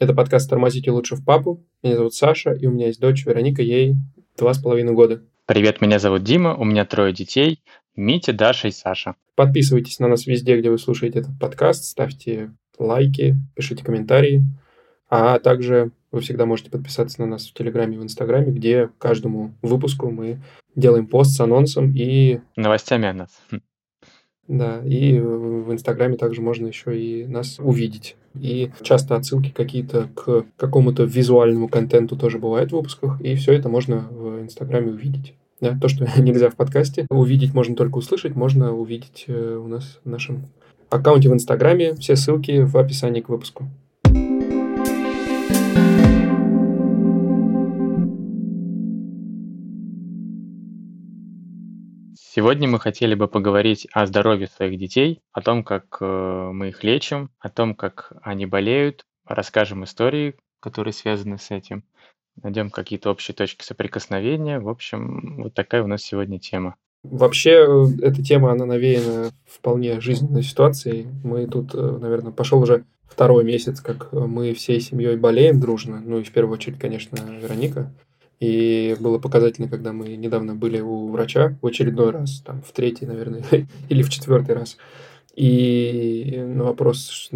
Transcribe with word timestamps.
Это 0.00 0.12
подкаст 0.12 0.50
«Тормозите 0.50 0.90
лучше 0.90 1.14
в 1.14 1.24
папу». 1.24 1.64
Меня 1.82 1.96
зовут 1.96 2.14
Саша, 2.14 2.50
и 2.52 2.66
у 2.66 2.72
меня 2.72 2.88
есть 2.88 3.00
дочь 3.00 3.24
Вероника, 3.24 3.62
ей 3.62 3.94
два 4.36 4.52
с 4.52 4.58
половиной 4.58 4.92
года. 4.92 5.22
Привет, 5.46 5.80
меня 5.80 6.00
зовут 6.00 6.24
Дима, 6.24 6.56
у 6.56 6.64
меня 6.64 6.84
трое 6.84 7.12
детей. 7.12 7.62
Митя, 7.94 8.32
Даша 8.32 8.68
и 8.68 8.70
Саша. 8.72 9.14
Подписывайтесь 9.36 10.00
на 10.00 10.08
нас 10.08 10.26
везде, 10.26 10.58
где 10.58 10.68
вы 10.68 10.78
слушаете 10.78 11.20
этот 11.20 11.38
подкаст, 11.38 11.84
ставьте 11.84 12.50
лайки, 12.76 13.36
пишите 13.54 13.84
комментарии, 13.84 14.42
а 15.08 15.38
также 15.38 15.92
вы 16.10 16.22
всегда 16.22 16.44
можете 16.44 16.70
подписаться 16.70 17.20
на 17.20 17.26
нас 17.28 17.46
в 17.46 17.54
Телеграме 17.54 17.94
и 17.94 17.98
в 18.00 18.02
Инстаграме, 18.02 18.50
где 18.50 18.90
каждому 18.98 19.54
выпуску 19.62 20.10
мы 20.10 20.40
делаем 20.74 21.06
пост 21.06 21.36
с 21.36 21.40
анонсом 21.40 21.92
и... 21.94 22.40
Новостями 22.56 23.06
о 23.06 23.12
нас. 23.12 23.30
Да, 24.48 24.80
и 24.84 25.20
в 25.20 25.72
Инстаграме 25.72 26.16
также 26.16 26.40
можно 26.40 26.66
еще 26.66 27.00
и 27.00 27.26
нас 27.26 27.60
увидеть. 27.60 28.16
И 28.40 28.70
часто 28.82 29.16
отсылки 29.16 29.50
какие-то 29.50 30.08
к 30.14 30.44
какому-то 30.56 31.04
визуальному 31.04 31.68
контенту 31.68 32.16
тоже 32.16 32.38
бывают 32.38 32.70
в 32.70 32.76
выпусках, 32.76 33.20
и 33.20 33.34
все 33.36 33.52
это 33.52 33.68
можно 33.68 34.08
в 34.10 34.42
Инстаграме 34.42 34.92
увидеть. 34.92 35.34
Да, 35.60 35.78
то, 35.80 35.88
что 35.88 36.06
нельзя 36.20 36.50
в 36.50 36.56
подкасте. 36.56 37.06
Увидеть 37.10 37.54
можно 37.54 37.76
только 37.76 37.98
услышать, 37.98 38.34
можно 38.34 38.72
увидеть 38.74 39.24
э, 39.28 39.56
у 39.56 39.68
нас 39.68 40.00
в 40.04 40.08
нашем 40.08 40.46
аккаунте 40.90 41.28
в 41.28 41.32
Инстаграме. 41.32 41.94
Все 41.94 42.16
ссылки 42.16 42.62
в 42.62 42.76
описании 42.76 43.20
к 43.20 43.28
выпуску. 43.28 43.68
Сегодня 52.16 52.68
мы 52.68 52.78
хотели 52.78 53.16
бы 53.16 53.26
поговорить 53.26 53.88
о 53.92 54.06
здоровье 54.06 54.46
своих 54.46 54.78
детей, 54.78 55.20
о 55.32 55.40
том, 55.40 55.64
как 55.64 55.96
э, 56.00 56.50
мы 56.52 56.68
их 56.68 56.84
лечим, 56.84 57.30
о 57.40 57.48
том, 57.48 57.74
как 57.74 58.12
они 58.22 58.46
болеют, 58.46 59.04
расскажем 59.26 59.82
истории, 59.82 60.36
которые 60.60 60.92
связаны 60.92 61.38
с 61.38 61.50
этим, 61.50 61.82
найдем 62.40 62.70
какие-то 62.70 63.10
общие 63.10 63.34
точки 63.34 63.64
соприкосновения. 63.64 64.60
В 64.60 64.68
общем, 64.68 65.42
вот 65.42 65.54
такая 65.54 65.82
у 65.82 65.88
нас 65.88 66.02
сегодня 66.02 66.38
тема. 66.38 66.76
Вообще, 67.02 67.50
э, 67.50 67.86
эта 68.02 68.22
тема, 68.22 68.52
она 68.52 68.64
навеяна 68.64 69.30
вполне 69.44 70.00
жизненной 70.00 70.44
ситуацией. 70.44 71.08
Мы 71.24 71.48
тут, 71.48 71.74
э, 71.74 71.98
наверное, 72.00 72.30
пошел 72.30 72.60
уже 72.60 72.84
второй 73.08 73.42
месяц, 73.42 73.80
как 73.80 74.12
мы 74.12 74.54
всей 74.54 74.78
семьей 74.78 75.16
болеем 75.16 75.58
дружно. 75.58 76.00
Ну 76.04 76.20
и 76.20 76.22
в 76.22 76.30
первую 76.30 76.54
очередь, 76.54 76.78
конечно, 76.78 77.16
Вероника. 77.16 77.92
И 78.40 78.96
было 79.00 79.18
показательно, 79.18 79.68
когда 79.68 79.92
мы 79.92 80.16
недавно 80.16 80.54
были 80.54 80.80
у 80.80 81.08
врача 81.08 81.56
в 81.62 81.66
очередной 81.66 82.10
раз, 82.10 82.40
там, 82.44 82.62
в 82.62 82.72
третий, 82.72 83.06
наверное, 83.06 83.44
или 83.88 84.02
в 84.02 84.10
четвертый 84.10 84.54
раз. 84.54 84.76
И 85.34 86.42
на 86.46 86.64
вопрос, 86.64 87.28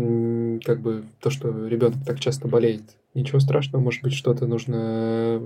как 0.64 0.80
бы, 0.80 1.04
то, 1.20 1.30
что 1.30 1.66
ребенок 1.66 2.04
так 2.06 2.20
часто 2.20 2.46
болеет, 2.46 2.82
ничего 3.14 3.40
страшного, 3.40 3.82
может 3.82 4.02
быть, 4.02 4.12
что-то 4.12 4.46
нужно 4.46 5.42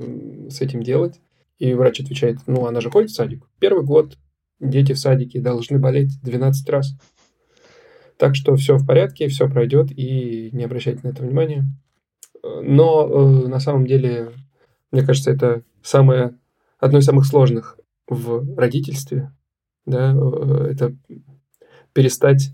с 0.50 0.61
этим 0.61 0.83
делать. 0.83 1.20
И 1.59 1.75
врач 1.75 2.00
отвечает, 2.00 2.39
ну, 2.47 2.66
она 2.66 2.81
же 2.81 2.91
ходит 2.91 3.11
в 3.11 3.14
садик. 3.14 3.44
Первый 3.59 3.84
год 3.84 4.19
дети 4.59 4.92
в 4.92 4.98
садике 4.98 5.41
должны 5.41 5.78
болеть 5.78 6.20
12 6.22 6.69
раз. 6.70 6.94
Так 8.16 8.34
что 8.34 8.56
все 8.56 8.77
в 8.77 8.87
порядке, 8.87 9.28
все 9.28 9.48
пройдет, 9.48 9.91
и 9.91 10.50
не 10.53 10.64
обращайте 10.64 11.00
на 11.03 11.09
это 11.09 11.22
внимания. 11.22 11.64
Но 12.42 13.09
э, 13.44 13.48
на 13.48 13.61
самом 13.61 13.87
деле 13.87 14.33
мне 14.92 15.02
кажется, 15.02 15.30
это 15.30 15.62
самое, 15.82 16.38
одно 16.78 16.98
из 16.98 17.04
самых 17.04 17.26
сложных 17.26 17.78
в 18.06 18.56
родительстве. 18.56 19.32
Да, 19.84 20.14
э, 20.14 20.69
это 20.70 20.94
перестать 21.92 22.50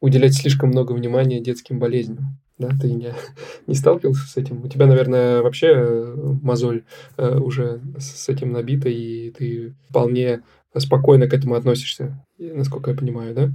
уделять 0.00 0.34
слишком 0.34 0.70
много 0.70 0.92
внимания 0.92 1.40
детским 1.40 1.78
болезням. 1.78 2.38
Да, 2.58 2.68
ты 2.80 2.92
не, 2.92 3.14
не 3.66 3.74
сталкивался 3.74 4.26
с 4.26 4.36
этим? 4.36 4.62
У 4.62 4.68
тебя, 4.68 4.86
наверное, 4.86 5.42
вообще 5.42 5.68
э, 5.68 6.14
мозоль 6.42 6.84
э, 7.16 7.38
уже 7.38 7.80
с 7.98 8.28
этим 8.28 8.52
набита, 8.52 8.88
и 8.88 9.30
ты 9.30 9.74
вполне 9.88 10.42
спокойно 10.76 11.28
к 11.28 11.34
этому 11.34 11.54
относишься, 11.54 12.24
насколько 12.38 12.90
я 12.90 12.96
понимаю, 12.96 13.34
да? 13.34 13.52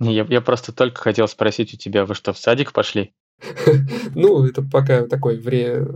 Я, 0.00 0.24
я 0.28 0.40
просто 0.40 0.72
только 0.72 1.00
хотел 1.00 1.28
спросить 1.28 1.74
у 1.74 1.76
тебя, 1.76 2.06
вы 2.06 2.14
что, 2.14 2.32
в 2.32 2.38
садик 2.38 2.72
пошли? 2.72 3.12
Ну, 4.14 4.44
это 4.44 4.62
пока 4.62 5.06
такой 5.06 5.38
вре... 5.38 5.86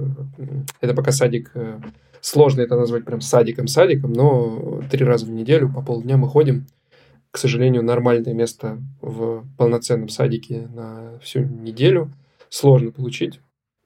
Это 0.81 0.95
пока 0.95 1.13
садик... 1.13 1.51
Э, 1.55 1.81
сложно 2.21 2.63
это 2.63 2.77
назвать 2.77 3.05
прям 3.05 3.21
садиком-садиком, 3.21 4.13
но 4.13 4.83
три 4.91 5.05
раза 5.05 5.27
в 5.27 5.31
неделю 5.31 5.71
по 5.73 5.83
полдня 5.83 6.17
мы 6.17 6.29
ходим. 6.29 6.67
К 7.31 7.39
сожалению, 7.39 7.83
нормальное 7.83 8.33
место 8.33 8.79
в 9.01 9.45
полноценном 9.59 10.09
садике 10.09 10.69
на 10.73 11.19
всю 11.21 11.41
неделю 11.41 12.13
сложно 12.49 12.93
получить. 12.93 13.41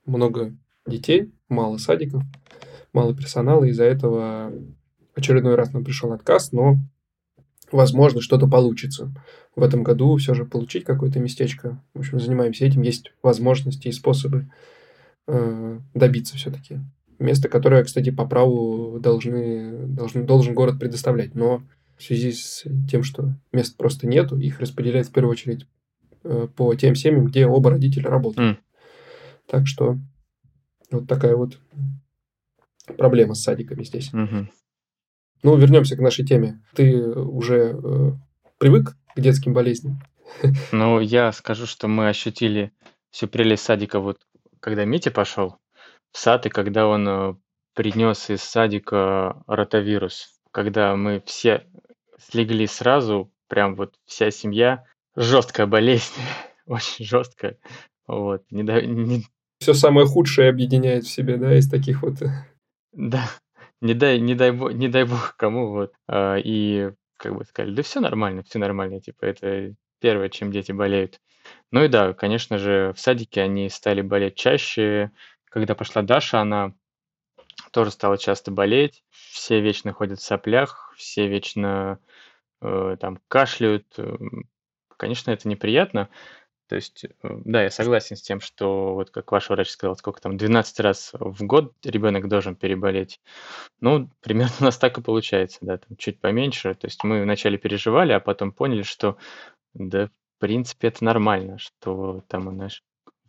Много 0.04 0.52
детей, 0.86 1.32
мало 1.48 1.78
садиков, 1.78 2.22
мало 2.92 3.14
персонала. 3.14 3.64
Из-за 3.64 3.84
этого 3.84 4.52
очередной 5.14 5.54
раз 5.54 5.72
нам 5.72 5.84
пришел 5.84 6.12
отказ, 6.12 6.52
но 6.52 6.76
возможно, 7.72 8.20
что-то 8.20 8.46
получится. 8.46 9.12
В 9.54 9.62
этом 9.62 9.82
году 9.82 10.16
все 10.16 10.34
же 10.34 10.44
получить 10.44 10.84
какое-то 10.84 11.18
местечко. 11.18 11.82
В 11.94 12.00
общем, 12.00 12.20
занимаемся 12.20 12.64
этим. 12.64 12.82
Есть 12.82 13.12
возможности 13.22 13.88
и 13.88 13.92
способы 13.92 14.50
э, 15.26 15.78
добиться 15.94 16.36
все-таки. 16.36 16.80
Место, 17.18 17.48
которое, 17.48 17.82
кстати, 17.84 18.10
по 18.10 18.26
праву 18.26 18.98
должны, 19.00 19.86
должен, 19.86 20.26
должен 20.26 20.54
город 20.54 20.78
предоставлять. 20.78 21.34
Но 21.34 21.62
в 21.96 22.02
связи 22.02 22.32
с 22.32 22.64
тем, 22.88 23.02
что 23.02 23.34
мест 23.52 23.76
просто 23.76 24.06
нету, 24.06 24.38
их 24.38 24.60
распределяют 24.60 25.08
в 25.08 25.12
первую 25.12 25.32
очередь 25.32 25.66
э, 26.22 26.46
по 26.54 26.74
тем 26.74 26.94
семьям, 26.94 27.26
где 27.26 27.46
оба 27.46 27.70
родителя 27.70 28.08
работают. 28.10 28.58
Mm. 28.58 28.62
Так 29.46 29.66
что 29.66 29.98
вот 30.90 31.08
такая 31.08 31.34
вот 31.36 31.58
проблема 32.96 33.34
с 33.34 33.42
садиками 33.42 33.82
здесь. 33.82 34.10
Mm-hmm. 34.12 34.46
Ну, 35.42 35.56
вернемся 35.56 35.96
к 35.96 36.00
нашей 36.00 36.24
теме. 36.24 36.60
Ты 36.74 37.00
уже 37.06 37.78
э, 37.82 38.12
привык 38.58 38.96
к 39.14 39.20
детским 39.20 39.52
болезням? 39.52 40.02
Ну, 40.72 41.00
я 41.00 41.32
скажу, 41.32 41.66
что 41.66 41.88
мы 41.88 42.08
ощутили 42.08 42.72
всю 43.10 43.28
прелесть 43.28 43.64
садика, 43.64 44.00
вот 44.00 44.18
когда 44.60 44.84
Митя 44.84 45.10
пошел 45.10 45.56
в 46.12 46.18
сад, 46.18 46.46
и 46.46 46.50
когда 46.50 46.86
он 46.86 47.08
э, 47.08 47.34
принес 47.74 48.30
из 48.30 48.42
садика 48.42 49.42
ротавирус, 49.46 50.40
когда 50.50 50.96
мы 50.96 51.22
все 51.24 51.66
слегли 52.18 52.66
сразу, 52.66 53.30
прям 53.48 53.76
вот 53.76 53.94
вся 54.04 54.30
семья, 54.30 54.84
жесткая 55.16 55.66
болезнь, 55.66 56.20
очень 56.66 57.04
жесткая. 57.04 57.58
Вот, 58.06 58.44
не, 58.50 58.62
не... 58.62 59.24
Все 59.60 59.74
самое 59.74 60.06
худшее 60.06 60.50
объединяет 60.50 61.04
в 61.04 61.10
себе, 61.10 61.36
да, 61.36 61.56
из 61.56 61.68
таких 61.68 62.02
вот... 62.02 62.16
Да, 62.92 63.28
не 63.80 63.94
дай, 63.94 64.18
не 64.20 64.34
дай, 64.34 64.50
бог, 64.52 64.72
не 64.72 64.88
дай 64.88 65.04
бог 65.04 65.36
кому, 65.36 65.70
вот. 65.70 65.92
А, 66.06 66.36
и 66.36 66.90
как 67.16 67.34
бы 67.36 67.44
сказали, 67.44 67.74
да 67.74 67.82
все 67.82 68.00
нормально, 68.00 68.42
все 68.42 68.58
нормально, 68.58 69.00
типа 69.00 69.24
это 69.24 69.74
первое, 70.00 70.28
чем 70.28 70.52
дети 70.52 70.72
болеют. 70.72 71.20
Ну 71.70 71.84
и 71.84 71.88
да, 71.88 72.12
конечно 72.12 72.58
же, 72.58 72.92
в 72.94 73.00
садике 73.00 73.42
они 73.42 73.68
стали 73.68 74.00
болеть 74.02 74.36
чаще. 74.36 75.10
Когда 75.46 75.74
пошла 75.74 76.02
Даша, 76.02 76.40
она 76.40 76.74
тоже 77.72 77.90
стала 77.90 78.18
часто 78.18 78.50
болеть. 78.50 79.02
Все 79.10 79.60
вечно 79.60 79.92
ходят 79.92 80.18
в 80.20 80.24
соплях, 80.24 80.94
все 80.96 81.26
вечно 81.26 81.98
э, 82.60 82.96
там 83.00 83.18
кашляют. 83.28 83.86
Конечно, 84.96 85.30
это 85.30 85.48
неприятно. 85.48 86.08
То 86.68 86.76
есть, 86.76 87.04
э, 87.04 87.08
да, 87.22 87.62
я 87.62 87.70
согласен 87.70 88.16
с 88.16 88.22
тем, 88.22 88.40
что 88.40 88.94
вот 88.94 89.10
как 89.10 89.32
ваш 89.32 89.48
врач 89.48 89.70
сказал, 89.70 89.96
сколько 89.96 90.20
там, 90.20 90.36
12 90.36 90.80
раз 90.80 91.10
в 91.14 91.44
год 91.44 91.74
ребенок 91.82 92.28
должен 92.28 92.56
переболеть. 92.56 93.20
Ну, 93.80 94.10
примерно 94.20 94.54
у 94.60 94.64
нас 94.64 94.76
так 94.76 94.98
и 94.98 95.02
получается, 95.02 95.58
да, 95.62 95.78
там 95.78 95.96
чуть 95.96 96.20
поменьше. 96.20 96.74
То 96.74 96.86
есть 96.86 97.02
мы 97.04 97.22
вначале 97.22 97.56
переживали, 97.56 98.12
а 98.12 98.20
потом 98.20 98.52
поняли, 98.52 98.82
что, 98.82 99.16
да, 99.72 100.08
в 100.08 100.40
принципе, 100.40 100.88
это 100.88 101.04
нормально, 101.04 101.58
что 101.58 102.22
там 102.28 102.48
у 102.48 102.52
нас 102.52 102.82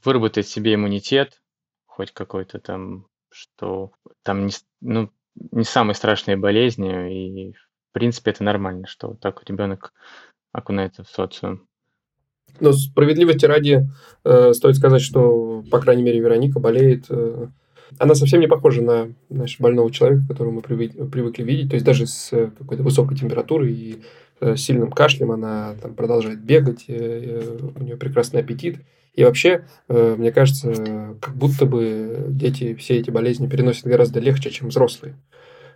выработает 0.03 0.47
себе 0.47 0.75
иммунитет, 0.75 1.42
хоть 1.85 2.12
какой-то 2.12 2.59
там, 2.59 3.07
что 3.30 3.94
там 4.24 4.47
не, 4.47 4.53
ну, 4.81 5.12
не 5.35 5.63
самые 5.63 5.95
страшные 5.95 6.35
болезни, 6.35 7.50
и 7.50 7.53
в 7.53 7.94
принципе 7.94 8.31
это 8.31 8.44
нормально, 8.44 8.85
что 8.85 9.09
вот 9.09 9.21
так 9.21 9.44
ребенок 9.47 9.94
окунается 10.51 11.03
в 11.03 11.09
социум. 11.09 11.69
Но 12.59 12.71
справедливости 12.73 13.45
ради 13.45 13.87
э, 14.23 14.53
стоит 14.53 14.75
сказать, 14.75 15.01
что, 15.01 15.63
по 15.71 15.79
крайней 15.79 16.03
мере, 16.03 16.19
Вероника 16.19 16.59
болеет. 16.59 17.05
Э, 17.09 17.47
она 17.97 18.15
совсем 18.15 18.39
не 18.39 18.47
похожа 18.47 18.81
на 18.81 19.13
значит, 19.29 19.59
больного 19.59 19.91
человека, 19.91 20.23
которого 20.27 20.51
мы 20.51 20.61
привык, 20.61 20.93
привыкли 21.11 21.43
видеть. 21.43 21.69
То 21.69 21.75
есть 21.75 21.85
даже 21.85 22.05
с 22.05 22.29
какой-то 22.57 22.83
высокой 22.83 23.17
температурой 23.17 23.73
и 23.73 24.01
э, 24.41 24.55
сильным 24.55 24.91
кашлем 24.91 25.31
она 25.31 25.75
там, 25.81 25.95
продолжает 25.95 26.41
бегать, 26.41 26.85
э, 26.87 26.95
э, 26.97 27.69
у 27.75 27.83
нее 27.83 27.97
прекрасный 27.97 28.41
аппетит. 28.41 28.79
И 29.13 29.23
вообще, 29.23 29.65
э, 29.87 30.15
мне 30.17 30.31
кажется, 30.31 31.15
как 31.19 31.35
будто 31.35 31.65
бы 31.65 32.25
дети 32.29 32.75
все 32.75 32.97
эти 32.97 33.09
болезни 33.09 33.47
переносят 33.47 33.85
гораздо 33.85 34.19
легче, 34.19 34.51
чем 34.51 34.69
взрослые. 34.69 35.15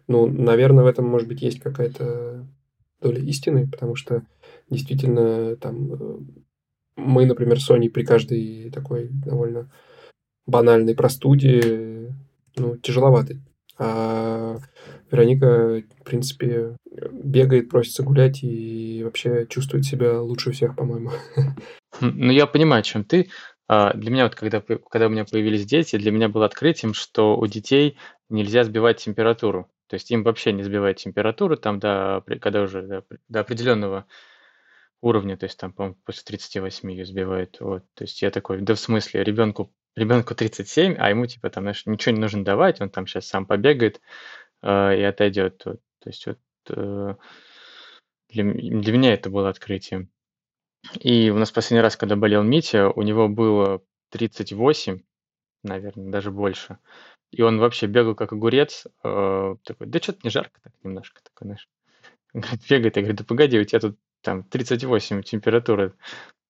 Ну, 0.07 0.27
наверное, 0.27 0.83
в 0.83 0.87
этом, 0.87 1.05
может 1.05 1.27
быть, 1.27 1.41
есть 1.41 1.59
какая-то 1.59 2.45
доля 3.01 3.19
истины, 3.21 3.67
потому 3.69 3.95
что 3.95 4.23
действительно 4.69 5.55
там 5.57 5.93
э, 5.93 6.17
мы, 6.95 7.25
например, 7.25 7.59
с 7.59 7.67
при 7.67 8.03
каждой 8.03 8.69
такой 8.71 9.09
довольно 9.11 9.71
банальной 10.45 10.95
простуде, 10.95 12.13
ну, 12.55 12.77
тяжеловато. 12.77 13.37
А 13.77 14.57
Вероника, 15.11 15.83
в 15.99 16.03
принципе, 16.03 16.75
бегает, 17.11 17.69
просится 17.69 18.03
гулять 18.03 18.43
и 18.43 19.01
вообще 19.03 19.47
чувствует 19.49 19.85
себя 19.85 20.21
лучше 20.21 20.51
всех, 20.51 20.75
по-моему. 20.75 21.11
Хм, 21.99 22.13
ну, 22.15 22.31
я 22.31 22.45
понимаю, 22.45 22.81
о 22.81 22.83
чем 22.83 23.03
ты. 23.03 23.29
А, 23.67 23.93
для 23.93 24.11
меня 24.11 24.23
вот, 24.23 24.35
когда, 24.35 24.61
когда 24.61 25.07
у 25.07 25.09
меня 25.09 25.25
появились 25.25 25.65
дети, 25.65 25.97
для 25.97 26.11
меня 26.11 26.29
было 26.29 26.45
открытием, 26.45 26.93
что 26.93 27.37
у 27.37 27.47
детей 27.47 27.97
нельзя 28.29 28.63
сбивать 28.63 28.97
температуру. 28.97 29.69
То 29.87 29.95
есть 29.95 30.09
им 30.11 30.23
вообще 30.23 30.53
не 30.53 30.63
сбивать 30.63 31.03
температуру, 31.03 31.57
там, 31.57 31.79
до, 31.79 32.23
когда 32.41 32.61
уже 32.61 32.81
до, 32.81 33.05
до 33.29 33.39
определенного 33.39 34.05
уровня, 35.03 35.37
то 35.37 35.45
есть 35.45 35.59
там, 35.59 35.73
по-моему, 35.73 35.97
после 36.05 36.23
38 36.23 36.91
ее 36.91 37.05
сбивают. 37.05 37.57
Вот. 37.59 37.83
То 37.93 38.05
есть 38.05 38.21
я 38.21 38.31
такой, 38.31 38.61
да 38.61 38.73
в 38.73 38.79
смысле, 38.79 39.23
ребенку, 39.23 39.71
ребенку 39.95 40.33
37, 40.33 40.95
а 40.97 41.09
ему 41.09 41.25
типа 41.25 41.49
там, 41.49 41.65
знаешь, 41.65 41.85
ничего 41.85 42.15
не 42.15 42.21
нужно 42.21 42.43
давать, 42.43 42.81
он 42.81 42.89
там 42.89 43.05
сейчас 43.05 43.27
сам 43.27 43.45
побегает 43.45 44.01
э, 44.61 44.99
и 44.99 45.03
отойдет. 45.03 45.61
Вот. 45.65 45.81
То 45.99 46.09
есть 46.09 46.25
вот 46.25 46.39
э, 46.69 47.15
для, 48.29 48.43
для 48.43 48.93
меня 48.93 49.13
это 49.13 49.29
было 49.29 49.49
открытием. 49.49 50.09
И 50.99 51.29
у 51.29 51.37
нас 51.37 51.51
последний 51.51 51.81
раз, 51.81 51.97
когда 51.97 52.15
болел 52.15 52.43
Митя, 52.43 52.89
у 52.89 53.01
него 53.01 53.27
было 53.27 53.81
38, 54.09 55.01
наверное, 55.63 56.11
даже 56.11 56.31
больше. 56.31 56.77
И 57.31 57.41
он 57.41 57.59
вообще 57.59 57.87
бегал 57.87 58.15
как 58.15 58.31
огурец. 58.31 58.87
Э, 59.03 59.55
такой, 59.63 59.87
да 59.87 59.99
что-то 59.99 60.19
не 60.23 60.29
жарко 60.29 60.61
так 60.63 60.73
немножко. 60.81 61.21
Такой, 61.23 61.47
знаешь. 61.47 61.67
бегает. 62.69 62.95
Я 62.95 63.01
говорю, 63.01 63.17
да 63.17 63.23
погоди, 63.25 63.59
у 63.59 63.65
тебя 63.65 63.79
тут 63.79 63.97
там 64.23 64.43
38 64.43 65.21
температура. 65.21 65.93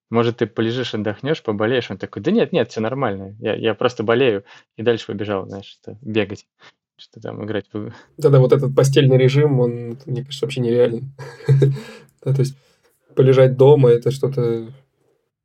Может, 0.10 0.38
ты 0.38 0.48
полежишь, 0.48 0.94
отдохнешь, 0.94 1.42
поболеешь? 1.42 1.90
Он 1.90 1.98
такой, 1.98 2.22
да 2.22 2.32
нет, 2.32 2.52
нет, 2.52 2.70
все 2.70 2.82
нормально. 2.82 3.36
Я, 3.40 3.56
я 3.56 3.74
просто 3.74 4.04
болею. 4.04 4.44
И 4.78 4.84
дальше 4.84 5.08
побежал, 5.08 5.48
знаешь, 5.48 5.66
что, 5.66 5.98
бегать. 6.02 6.46
Что 6.98 7.20
там 7.20 7.44
играть. 7.44 7.66
Да-да, 8.18 8.40
вот 8.40 8.54
этот 8.54 8.76
постельный 8.76 9.18
режим, 9.18 9.60
он, 9.60 9.98
мне 10.06 10.24
кажется, 10.24 10.46
вообще 10.46 10.62
нереален. 10.62 11.12
да, 12.24 12.34
то 12.34 12.40
есть 12.40 12.56
полежать 13.16 13.58
дома, 13.58 13.90
это 13.90 14.12
что-то 14.12 14.68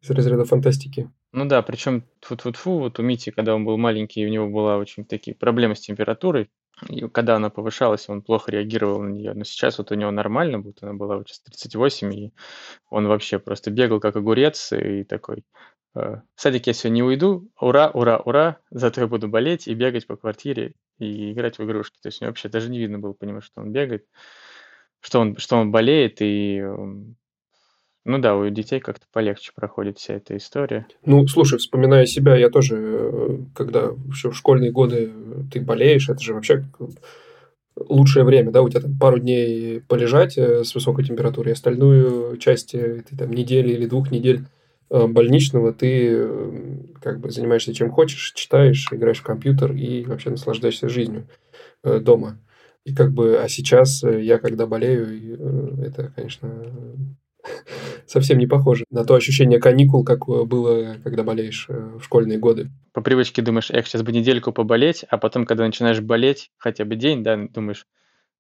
из 0.03 0.11
разряда 0.11 0.45
фантастики. 0.45 1.11
Ну 1.33 1.47
да, 1.47 1.63
причем 1.63 2.05
тфу-тфу-тфу, 2.21 2.79
вот 2.79 2.99
у 2.99 3.03
Мити, 3.03 3.31
когда 3.31 3.55
он 3.55 3.65
был 3.65 3.77
маленький, 3.77 4.27
у 4.27 4.31
него 4.31 4.49
была 4.49 4.77
очень 4.77 5.05
такие 5.05 5.35
проблемы 5.35 5.77
с 5.77 5.81
температурой, 5.81 6.51
и 6.89 7.09
когда 7.09 7.37
она 7.37 7.51
повышалась, 7.51 8.09
он 8.09 8.23
плохо 8.23 8.51
реагировал 8.51 9.03
на 9.03 9.09
нее. 9.09 9.35
Но 9.35 9.45
сейчас 9.45 9.79
вот 9.79 9.91
у 9.91 9.95
него 9.95 10.11
нормально, 10.11 10.59
будто 10.61 10.87
она 10.87 10.95
была 10.97 11.23
сейчас 11.27 11.41
38, 11.41 12.15
и 12.15 12.33
он 12.91 13.09
вообще 13.09 13.39
просто 13.39 13.71
бегал 13.71 14.01
как 14.01 14.17
огурец 14.17 14.73
и 14.73 15.05
такой, 15.05 15.45
«Э, 15.95 16.23
садик 16.37 16.67
я 16.67 16.73
сегодня 16.73 16.97
не 16.97 17.03
уйду, 17.03 17.51
ура, 17.61 17.91
ура, 17.91 18.19
ура, 18.19 18.59
зато 18.71 19.01
я 19.01 19.07
буду 19.07 19.29
болеть 19.29 19.67
и 19.69 19.75
бегать 19.75 20.07
по 20.07 20.17
квартире 20.17 20.75
и 20.99 21.33
играть 21.33 21.59
в 21.59 21.65
игрушки. 21.65 21.99
То 22.01 22.09
есть 22.09 22.21
него 22.21 22.31
вообще 22.31 22.49
даже 22.49 22.71
не 22.71 22.79
видно 22.79 22.99
было, 22.99 23.13
понимаешь, 23.13 23.45
что 23.45 23.61
он 23.61 23.73
бегает, 23.73 24.07
что 25.01 25.21
он, 25.21 25.37
что 25.37 25.57
он 25.57 25.71
болеет, 25.71 26.19
и 26.21 26.63
ну 28.09 28.17
да, 28.17 28.35
у 28.37 28.49
детей 28.49 28.81
как-то 28.81 29.05
полегче 29.13 29.53
проходит 29.55 29.99
вся 29.99 30.15
эта 30.15 30.35
история. 30.39 30.87
Ну, 31.05 31.27
слушай, 31.27 31.59
вспоминая 31.59 32.07
себя, 32.07 32.37
я 32.37 32.49
тоже, 32.49 32.77
э, 32.79 33.39
когда 33.55 33.91
еще 34.09 34.31
в 34.31 34.35
школьные 34.35 34.73
годы 34.73 35.13
ты 35.53 35.61
болеешь, 35.61 36.09
это 36.09 36.19
же 36.19 36.33
вообще 36.33 36.65
лучшее 37.77 38.25
время, 38.25 38.51
да, 38.51 38.63
у 38.63 38.69
тебя 38.71 38.81
там 38.81 38.99
пару 38.99 39.19
дней 39.19 39.83
полежать 39.83 40.39
э, 40.39 40.65
с 40.65 40.75
высокой 40.75 41.05
температурой, 41.05 41.53
остальную 41.53 42.39
часть 42.39 42.75
этой 42.75 43.15
там 43.15 43.31
недели 43.31 43.75
или 43.75 43.85
двух 43.85 44.11
недель 44.11 44.47
э, 44.89 45.07
больничного 45.07 45.75
ты 45.75 46.27
как 47.03 47.21
бы 47.21 47.31
занимаешься 47.31 47.75
чем 47.75 47.91
хочешь, 47.91 48.33
читаешь, 48.35 48.89
играешь 48.91 49.21
в 49.21 49.23
компьютер 49.23 49.73
и 49.73 50.05
вообще 50.05 50.31
наслаждаешься 50.31 50.89
жизнью 50.89 51.29
дома. 51.85 52.39
И 52.87 52.95
как 52.95 53.13
бы, 53.13 53.39
а 53.39 53.51
сейчас 53.51 54.03
я 54.03 54.39
когда 54.39 54.67
болею, 54.67 55.85
это, 55.85 56.11
конечно, 56.17 56.49
совсем 58.07 58.39
не 58.39 58.47
похоже 58.47 58.85
на 58.91 59.05
то 59.05 59.15
ощущение 59.15 59.61
каникул, 59.61 60.05
как 60.05 60.29
э, 60.29 60.45
было, 60.45 60.97
когда 61.03 61.23
болеешь 61.23 61.67
э, 61.69 61.99
в 61.99 62.03
школьные 62.03 62.39
годы. 62.39 62.71
По 62.93 63.01
привычке 63.01 63.43
думаешь, 63.43 63.71
эх, 63.71 63.87
сейчас 63.87 64.03
бы 64.03 64.13
недельку 64.13 64.53
поболеть, 64.53 65.05
а 65.09 65.19
потом, 65.19 65.47
когда 65.47 65.65
начинаешь 65.65 66.01
болеть, 66.01 66.51
хотя 66.57 66.85
бы 66.85 66.97
день, 66.97 67.23
да, 67.23 67.37
думаешь, 67.37 67.87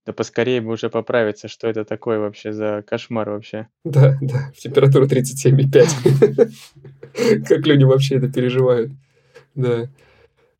да 0.06 0.12
поскорее 0.12 0.60
бы 0.60 0.72
уже 0.72 0.90
поправиться, 0.90 1.48
что 1.48 1.68
это 1.68 1.84
такое 1.84 2.18
вообще 2.18 2.52
за 2.52 2.82
кошмар 2.86 3.30
вообще. 3.30 3.68
Да, 3.84 4.16
да, 4.20 4.50
температура 4.56 5.06
37,5. 5.06 6.52
Как 7.48 7.66
люди 7.66 7.84
вообще 7.84 8.16
это 8.16 8.28
переживают. 8.28 8.92
Да. 9.54 9.88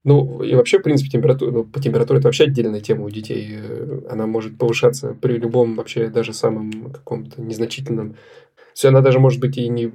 Ну, 0.05 0.43
и 0.43 0.55
вообще, 0.55 0.79
в 0.79 0.83
принципе, 0.83 1.11
температура, 1.11 1.51
ну, 1.51 1.65
по 1.65 1.81
температуре 1.81 2.21
это 2.21 2.29
вообще 2.29 2.45
отдельная 2.45 2.81
тема 2.81 3.05
у 3.05 3.11
детей. 3.11 3.59
Э, 3.61 4.03
она 4.11 4.27
может 4.27 4.57
повышаться 4.57 5.17
при 5.21 5.35
любом 5.39 5.75
вообще 5.75 6.09
даже 6.09 6.33
самом 6.33 6.93
каком-то 6.93 7.43
незначительном. 7.43 8.17
Есть 8.73 8.85
она 8.85 9.01
даже 9.01 9.19
может 9.19 9.41
быть 9.41 9.59
и 9.59 9.69
не 9.69 9.93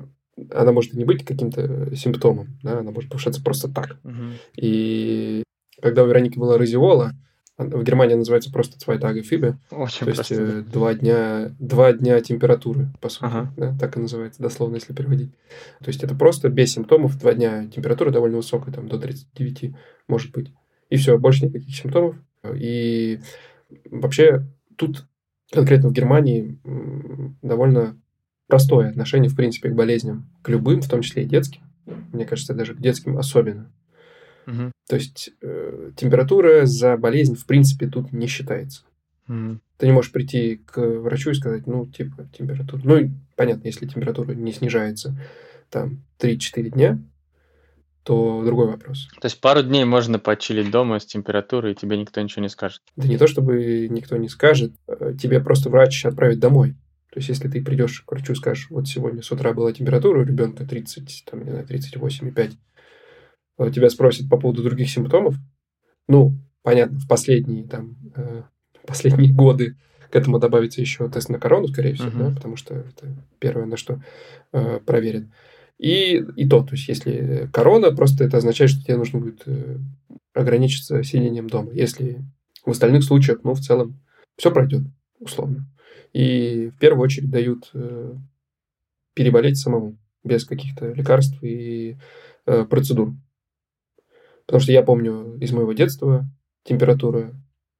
она 0.52 0.72
может 0.72 0.94
и 0.94 0.98
не 0.98 1.06
быть 1.06 1.24
каким-то 1.24 1.96
симптомом, 1.96 2.58
да, 2.64 2.80
она 2.80 2.92
может 2.92 3.10
повышаться 3.10 3.44
просто 3.44 3.70
так. 3.70 3.98
Угу. 4.04 4.24
И 4.58 5.44
когда 5.82 6.04
у 6.04 6.08
Вероники 6.08 6.40
была 6.40 6.58
разиола, 6.58 7.12
в 7.58 7.84
Германии 7.84 8.16
называется 8.16 8.52
просто 8.52 8.80
Цвайтага 8.80 9.22
Фибе. 9.22 9.58
Очень 9.70 10.06
То 10.06 10.10
есть 10.10 10.32
э, 10.32 10.64
два 10.72 10.94
дня, 10.96 11.52
два 11.60 11.94
дня 11.94 12.20
температуры, 12.22 12.92
по 13.00 13.10
сути. 13.10 13.26
Ага. 13.26 13.54
Да, 13.56 13.78
так 13.80 13.96
и 13.96 14.00
называется, 14.00 14.42
дословно, 14.42 14.76
если 14.76 14.94
переводить. 14.94 15.32
То 15.80 15.88
есть 15.88 16.04
это 16.04 16.16
просто 16.16 16.50
без 16.50 16.74
симптомов, 16.74 17.18
два 17.20 17.34
дня 17.34 17.68
температура 17.68 18.10
довольно 18.10 18.38
высокая, 18.38 18.74
там 18.74 18.88
до 18.88 18.98
39 18.98 19.76
может 20.08 20.32
быть. 20.32 20.52
И 20.90 20.98
все, 20.98 21.18
больше 21.18 21.46
никаких 21.46 21.76
симптомов. 21.76 22.16
И 22.56 23.20
вообще 23.90 24.48
тут 24.76 25.06
конкретно 25.52 25.90
в 25.90 25.94
Германии 25.94 26.60
довольно 27.42 27.98
простое 28.48 28.90
отношение, 28.90 29.30
в 29.30 29.36
принципе, 29.36 29.70
к 29.70 29.76
болезням, 29.76 30.30
к 30.42 30.50
любым, 30.50 30.82
в 30.82 30.90
том 30.90 31.02
числе 31.02 31.24
и 31.24 31.28
детским. 31.28 31.62
Мне 32.12 32.26
кажется, 32.26 32.54
даже 32.54 32.74
к 32.74 32.82
детским 32.82 33.18
особенно. 33.18 33.72
Угу. 34.46 34.72
То 34.88 34.96
есть 34.96 35.32
э, 35.42 35.92
температура 35.96 36.66
за 36.66 36.98
болезнь 36.98 37.36
в 37.36 37.46
принципе 37.46 37.88
тут 37.88 38.12
не 38.12 38.28
считается. 38.28 38.84
Угу. 39.28 39.60
Ты 39.78 39.86
не 39.86 39.92
можешь 39.92 40.12
прийти 40.12 40.58
к 40.66 40.80
врачу 40.80 41.32
и 41.32 41.36
сказать, 41.36 41.68
ну, 41.68 41.86
типа, 41.86 42.28
температура. 42.38 42.82
Ну, 42.84 43.12
понятно, 43.36 43.68
если 43.68 43.88
температура 43.88 44.34
не 44.34 44.52
снижается 44.52 45.16
там 45.70 46.04
3-4 46.20 46.70
дня, 46.70 47.00
то 48.04 48.44
другой 48.44 48.68
вопрос. 48.68 49.08
То 49.22 49.26
есть 49.26 49.40
пару 49.40 49.64
дней 49.64 49.86
можно 49.86 50.20
почилить 50.20 50.70
дома 50.70 51.00
с 51.00 51.06
температурой, 51.06 51.72
и 51.72 51.76
тебе 51.76 51.98
никто 51.98 52.22
ничего 52.22 52.42
не 52.44 52.50
скажет? 52.50 52.82
Да 52.98 53.08
не 53.08 53.18
то, 53.18 53.28
чтобы 53.28 53.88
никто 53.90 54.18
не 54.18 54.28
скажет, 54.28 54.74
э, 54.88 55.14
тебе 55.20 55.40
просто 55.40 55.70
врач 55.70 56.06
отправит 56.06 56.40
домой. 56.40 56.76
То 57.12 57.20
есть, 57.20 57.30
если 57.30 57.48
ты 57.48 57.64
придешь 57.64 58.02
к 58.02 58.12
врачу 58.12 58.34
и 58.34 58.36
скажешь, 58.36 58.68
вот 58.72 58.88
сегодня 58.88 59.22
с 59.22 59.32
утра 59.32 59.54
была 59.54 59.72
температура 59.72 60.20
у 60.20 60.24
ребенка 60.24 60.66
30, 60.66 61.24
там, 61.30 61.44
не 61.44 61.52
знаю, 61.52 61.66
38,5, 61.66 62.54
Э, 62.54 62.73
тебя 63.72 63.90
спросят 63.90 64.30
по 64.30 64.38
поводу 64.38 64.64
других 64.64 64.90
симптомов, 64.90 65.36
ну, 66.08 66.38
понятно, 66.62 67.00
в 67.00 67.08
последние 67.08 67.68
там 67.68 67.96
э, 68.16 68.44
последние 68.88 69.34
годы 69.34 69.78
к 70.10 70.16
этому 70.16 70.40
добавится 70.40 70.82
еще 70.82 71.10
тест 71.10 71.30
на 71.30 71.40
корону, 71.40 71.68
скорее 71.68 71.96
всего, 71.96 72.10
uh-huh. 72.10 72.30
да, 72.30 72.36
потому 72.36 72.56
что 72.56 72.76
это 72.76 73.08
первое, 73.40 73.66
на 73.66 73.78
что 73.78 74.02
э, 74.52 74.80
проверят. 74.86 75.26
И, 75.80 76.24
и 76.36 76.48
то, 76.48 76.64
то 76.64 76.76
есть, 76.76 76.88
если 76.88 77.50
корона, 77.52 77.92
просто 77.92 78.24
это 78.24 78.38
означает, 78.38 78.70
что 78.70 78.84
тебе 78.84 78.98
нужно 78.98 79.20
будет 79.20 79.42
э, 79.48 79.78
ограничиться 80.34 81.04
сидением 81.04 81.50
дома. 81.50 81.72
Если 81.74 82.24
в 82.66 82.72
остальных 82.72 83.04
случаях, 83.04 83.40
ну, 83.44 83.54
в 83.54 83.60
целом, 83.60 84.00
все 84.38 84.52
пройдет, 84.52 84.84
условно. 85.20 85.66
И 86.14 86.70
в 86.76 86.80
первую 86.80 87.04
очередь 87.04 87.32
дают 87.32 87.70
э, 87.74 88.14
переболеть 89.16 89.58
самому, 89.58 89.98
без 90.24 90.46
каких-то 90.46 90.94
лекарств 90.94 91.38
и 91.42 91.98
э, 92.46 92.66
процедур. 92.66 93.14
Потому 94.46 94.62
что 94.62 94.72
я 94.72 94.84
помню 94.84 95.38
из 95.40 95.52
моего 95.52 95.74
детства 95.74 96.26
температура 96.64 97.34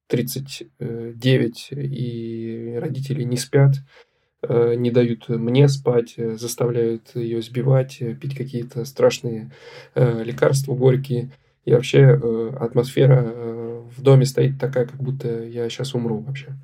39, 0.08 1.68
и 1.72 2.78
родители 2.80 3.22
не 3.22 3.36
спят, 3.36 3.74
э, 4.42 4.74
не 4.74 4.90
дают 4.90 5.28
мне 5.28 5.68
спать, 5.68 6.14
э, 6.16 6.36
заставляют 6.36 7.14
ее 7.14 7.40
сбивать, 7.42 7.98
э, 8.00 8.14
пить 8.14 8.36
какие-то 8.36 8.84
страшные 8.84 9.50
лекарства 9.94 10.74
горькие. 10.74 11.32
И 11.64 11.72
вообще 11.72 12.20
атмосфера 12.60 13.22
в 13.96 14.02
доме 14.02 14.26
стоит 14.26 14.60
такая, 14.60 14.84
как 14.86 15.02
будто 15.02 15.44
я 15.44 15.70
сейчас 15.70 15.94
умру 15.94 16.18
вообще. 16.18 16.54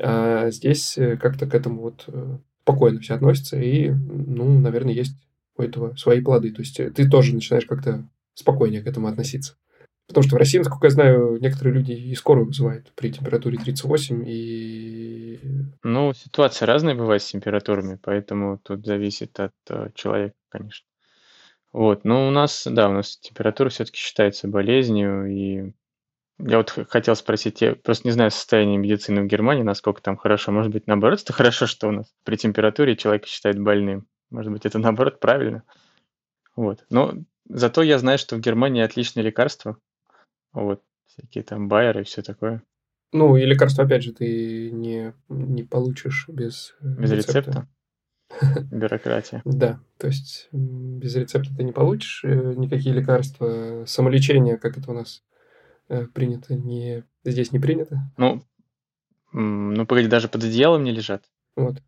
А 0.00 0.50
здесь 0.50 0.98
как-то 1.20 1.46
к 1.46 1.54
этому 1.54 1.82
вот 1.82 2.08
спокойно 2.62 2.98
все 2.98 3.14
относятся, 3.14 3.60
и, 3.60 3.90
ну, 3.90 4.58
наверное, 4.58 4.92
есть 4.92 5.14
у 5.56 5.62
этого 5.62 5.94
свои 5.94 6.20
плоды. 6.20 6.50
То 6.50 6.62
есть 6.62 6.76
ты 6.76 7.08
тоже 7.08 7.32
начинаешь 7.32 7.66
как-то 7.66 8.08
спокойнее 8.34 8.82
к 8.82 8.86
этому 8.86 9.08
относиться. 9.08 9.56
Потому 10.06 10.24
что 10.24 10.36
в 10.36 10.38
России, 10.38 10.58
насколько 10.58 10.86
я 10.86 10.90
знаю, 10.90 11.38
некоторые 11.40 11.74
люди 11.74 11.92
и 11.92 12.14
скорую 12.14 12.46
вызывают 12.46 12.92
при 12.94 13.10
температуре 13.10 13.58
38 13.58 14.24
и... 14.26 15.40
Ну, 15.82 16.12
ситуация 16.12 16.66
разная 16.66 16.94
бывает 16.94 17.22
с 17.22 17.30
температурами, 17.30 17.98
поэтому 18.02 18.58
тут 18.58 18.84
зависит 18.84 19.40
от 19.40 19.52
э, 19.70 19.88
человека, 19.94 20.34
конечно. 20.50 20.86
Вот, 21.72 22.04
но 22.04 22.28
у 22.28 22.30
нас, 22.30 22.66
да, 22.70 22.88
у 22.88 22.92
нас 22.92 23.16
температура 23.16 23.70
все-таки 23.70 23.96
считается 23.98 24.46
болезнью, 24.46 25.26
и 25.26 25.72
я 26.38 26.58
вот 26.58 26.70
хотел 26.88 27.16
спросить, 27.16 27.62
я 27.62 27.74
просто 27.74 28.06
не 28.08 28.12
знаю 28.12 28.30
состояние 28.30 28.76
медицины 28.76 29.22
в 29.22 29.26
Германии, 29.26 29.62
насколько 29.62 30.02
там 30.02 30.16
хорошо. 30.16 30.52
Может 30.52 30.72
быть, 30.72 30.86
наоборот, 30.86 31.22
это 31.22 31.32
хорошо, 31.32 31.66
что 31.66 31.88
у 31.88 31.92
нас 31.92 32.12
при 32.24 32.36
температуре 32.36 32.96
человека 32.96 33.26
считают 33.26 33.58
больным. 33.58 34.06
Может 34.30 34.52
быть, 34.52 34.66
это 34.66 34.78
наоборот 34.78 35.20
правильно. 35.20 35.62
Вот. 36.56 36.84
Но 36.90 37.14
зато 37.48 37.82
я 37.82 37.98
знаю, 37.98 38.18
что 38.18 38.36
в 38.36 38.40
Германии 38.40 38.82
отличные 38.82 39.24
лекарства. 39.24 39.78
Вот. 40.52 40.82
Всякие 41.06 41.44
там 41.44 41.68
байеры 41.68 42.02
и 42.02 42.04
все 42.04 42.22
такое. 42.22 42.62
Ну, 43.12 43.36
и 43.36 43.44
лекарства, 43.44 43.84
опять 43.84 44.02
же, 44.02 44.12
ты 44.12 44.70
не, 44.70 45.14
не 45.28 45.62
получишь 45.62 46.28
без, 46.28 46.74
э, 46.80 46.86
без 46.86 47.12
рецепта. 47.12 47.68
рецепта. 48.30 48.66
Бюрократия. 48.74 49.42
Да, 49.44 49.80
то 49.98 50.08
есть 50.08 50.48
без 50.50 51.14
рецепта 51.14 51.54
ты 51.56 51.62
не 51.62 51.72
получишь 51.72 52.24
э, 52.24 52.54
никакие 52.56 52.94
лекарства. 52.94 53.84
Самолечение, 53.86 54.56
как 54.56 54.78
это 54.78 54.90
у 54.90 54.94
нас 54.94 55.22
э, 55.88 56.06
принято, 56.06 56.54
не 56.54 57.04
здесь 57.24 57.52
не 57.52 57.60
принято. 57.60 58.00
Ну, 58.16 58.42
ну, 59.32 59.86
погоди, 59.86 60.08
даже 60.08 60.28
под 60.28 60.44
одеялом 60.44 60.84
не 60.84 60.92
лежат. 60.92 61.24
Вот. 61.56 61.82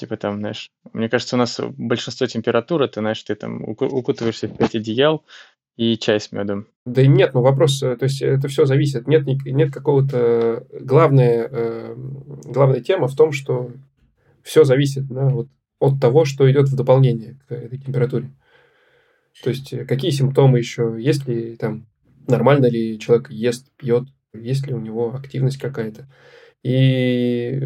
Типа 0.00 0.16
там, 0.16 0.38
знаешь, 0.38 0.70
мне 0.94 1.10
кажется, 1.10 1.36
у 1.36 1.38
нас 1.38 1.60
большинство 1.76 2.26
температуры, 2.26 2.88
ты 2.88 3.00
знаешь, 3.00 3.22
ты 3.22 3.34
там 3.34 3.62
укутываешься 3.68 4.48
в 4.48 4.56
пять 4.56 4.74
одеял, 4.74 5.26
и 5.76 5.98
чай 5.98 6.18
с 6.18 6.32
медом. 6.32 6.68
Да 6.86 7.06
нет, 7.06 7.34
ну 7.34 7.42
вопрос, 7.42 7.82
э, 7.82 7.96
то 7.96 8.04
есть 8.04 8.22
это 8.22 8.48
все 8.48 8.64
зависит. 8.64 9.06
Нет, 9.06 9.26
нет 9.26 9.70
какого-то... 9.70 10.66
Главная, 10.72 11.48
э, 11.52 11.94
главная 12.44 12.80
тема 12.80 13.08
в 13.08 13.14
том, 13.14 13.32
что 13.32 13.72
все 14.42 14.64
зависит 14.64 15.06
да, 15.06 15.28
вот, 15.28 15.48
от 15.78 16.00
того, 16.00 16.24
что 16.24 16.50
идет 16.50 16.70
в 16.70 16.76
дополнение 16.76 17.38
к 17.46 17.52
этой 17.52 17.78
температуре. 17.78 18.30
То 19.44 19.50
есть 19.50 19.70
э, 19.74 19.84
какие 19.84 20.12
симптомы 20.12 20.56
еще, 20.56 20.96
есть 20.98 21.28
ли 21.28 21.56
там, 21.56 21.86
нормально 22.26 22.70
ли 22.70 22.98
человек 22.98 23.30
ест, 23.30 23.70
пьет, 23.76 24.04
есть 24.32 24.66
ли 24.66 24.72
у 24.72 24.80
него 24.80 25.14
активность 25.14 25.58
какая-то. 25.58 26.08
И 26.62 27.58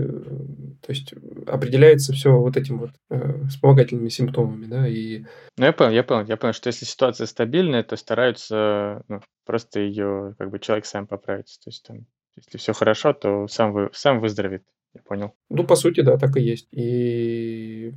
то 0.85 0.91
есть 0.91 1.15
определяется 1.47 2.13
все 2.13 2.31
вот 2.39 2.57
этим 2.57 2.79
вот 2.79 2.91
э, 3.11 3.47
вспомогательными 3.49 4.09
симптомами, 4.09 4.67
да, 4.67 4.87
и... 4.87 5.25
Ну, 5.57 5.65
я 5.65 5.73
понял, 5.73 5.93
я 5.93 6.05
понял, 6.05 6.27
я 6.27 6.37
понял, 6.37 6.53
что 6.53 6.69
если 6.69 6.85
ситуация 6.85 7.27
стабильная, 7.27 7.83
то 7.83 7.97
стараются 7.97 9.03
ну, 9.09 9.21
просто 9.47 9.81
ее, 9.81 10.35
как 10.39 10.51
бы, 10.51 10.59
человек 10.59 10.85
сам 10.85 11.07
поправится. 11.07 11.59
То 11.61 11.71
есть 11.71 11.85
там, 11.87 12.07
если 12.37 12.59
все 12.59 12.73
хорошо, 12.73 13.15
то 13.15 13.49
сам, 13.49 13.73
вы, 13.73 13.91
сам 13.95 14.21
выздоровеет, 14.21 14.63
я 14.95 15.01
понял. 15.01 15.33
Ну, 15.49 15.65
по 15.65 15.75
сути, 15.75 16.03
да, 16.03 16.19
так 16.19 16.37
и 16.37 16.43
есть. 16.43 16.69
И, 16.71 17.93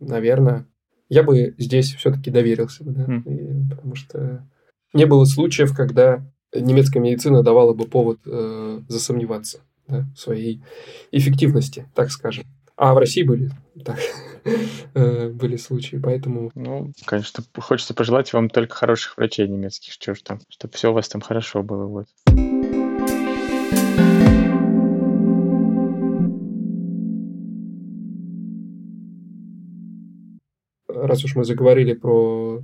наверное, 0.00 0.66
я 1.08 1.22
бы 1.22 1.54
здесь 1.58 1.94
все-таки 1.94 2.30
доверился 2.30 2.84
да, 2.84 3.06
mm. 3.06 3.22
и, 3.24 3.70
потому 3.70 3.94
что 3.94 4.46
не 4.92 5.06
было 5.06 5.24
случаев, 5.24 5.74
когда 5.74 6.24
немецкая 6.54 7.00
медицина 7.00 7.42
давала 7.42 7.72
бы 7.72 7.86
повод 7.86 8.20
э, 8.26 8.80
засомневаться 8.88 9.62
да, 9.92 10.06
своей 10.16 10.62
эффективности, 11.12 11.86
так 11.94 12.10
скажем. 12.10 12.44
А 12.76 12.94
в 12.94 12.98
России 12.98 13.22
были 13.22 13.50
так, 13.84 13.98
э, 14.94 15.28
были 15.28 15.56
случаи, 15.56 15.96
поэтому... 15.96 16.50
Ну, 16.54 16.92
конечно, 17.04 17.44
хочется 17.58 17.94
пожелать 17.94 18.32
вам 18.32 18.48
только 18.48 18.74
хороших 18.74 19.16
врачей 19.16 19.46
немецких, 19.46 19.92
что 19.92 20.14
ж 20.14 20.22
там, 20.22 20.40
чтобы 20.48 20.74
все 20.74 20.90
у 20.90 20.94
вас 20.94 21.08
там 21.08 21.20
хорошо 21.20 21.62
было, 21.62 21.86
вот. 21.86 22.06
Раз 30.88 31.24
уж 31.24 31.34
мы 31.34 31.44
заговорили 31.44 31.94
про 31.94 32.62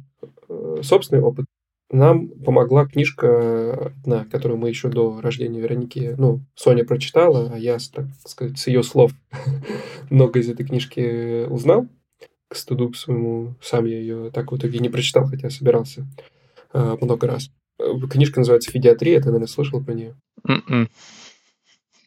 э, 0.48 0.80
собственный 0.82 1.22
опыт, 1.22 1.46
нам 1.90 2.28
помогла 2.28 2.86
книжка 2.86 3.92
одна, 4.02 4.26
которую 4.26 4.58
мы 4.58 4.68
еще 4.68 4.88
до 4.88 5.20
рождения 5.20 5.60
Вероники, 5.60 6.14
ну, 6.18 6.40
Соня 6.54 6.84
прочитала, 6.84 7.50
а 7.54 7.58
я, 7.58 7.78
так 7.92 8.06
сказать, 8.26 8.58
с 8.58 8.66
ее 8.66 8.82
слов 8.82 9.12
много 10.10 10.40
из 10.40 10.48
этой 10.48 10.66
книжки 10.66 11.46
узнал. 11.46 11.86
К 12.48 12.56
стыду 12.56 12.90
к 12.90 12.96
своему, 12.96 13.54
сам 13.60 13.84
я 13.84 13.98
ее 13.98 14.30
так 14.30 14.52
в 14.52 14.56
итоге 14.56 14.78
не 14.78 14.88
прочитал, 14.88 15.26
хотя 15.26 15.50
собирался 15.50 16.06
э, 16.72 16.96
много 17.00 17.26
раз. 17.26 17.50
Книжка 18.10 18.40
называется 18.40 18.70
«Федиатрия», 18.70 19.20
ты, 19.20 19.26
наверное, 19.26 19.46
слышал 19.46 19.82
про 19.84 19.92
нее? 19.92 20.16
М-м. 20.46 20.88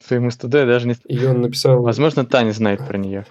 Своему 0.04 0.32
стыду 0.32 0.58
я 0.58 0.66
даже 0.66 0.88
не... 0.88 0.96
Ее 1.08 1.30
он 1.30 1.42
написал... 1.42 1.82
Возможно, 1.82 2.26
Таня 2.26 2.52
знает 2.52 2.86
про 2.86 2.98
нее. 2.98 3.26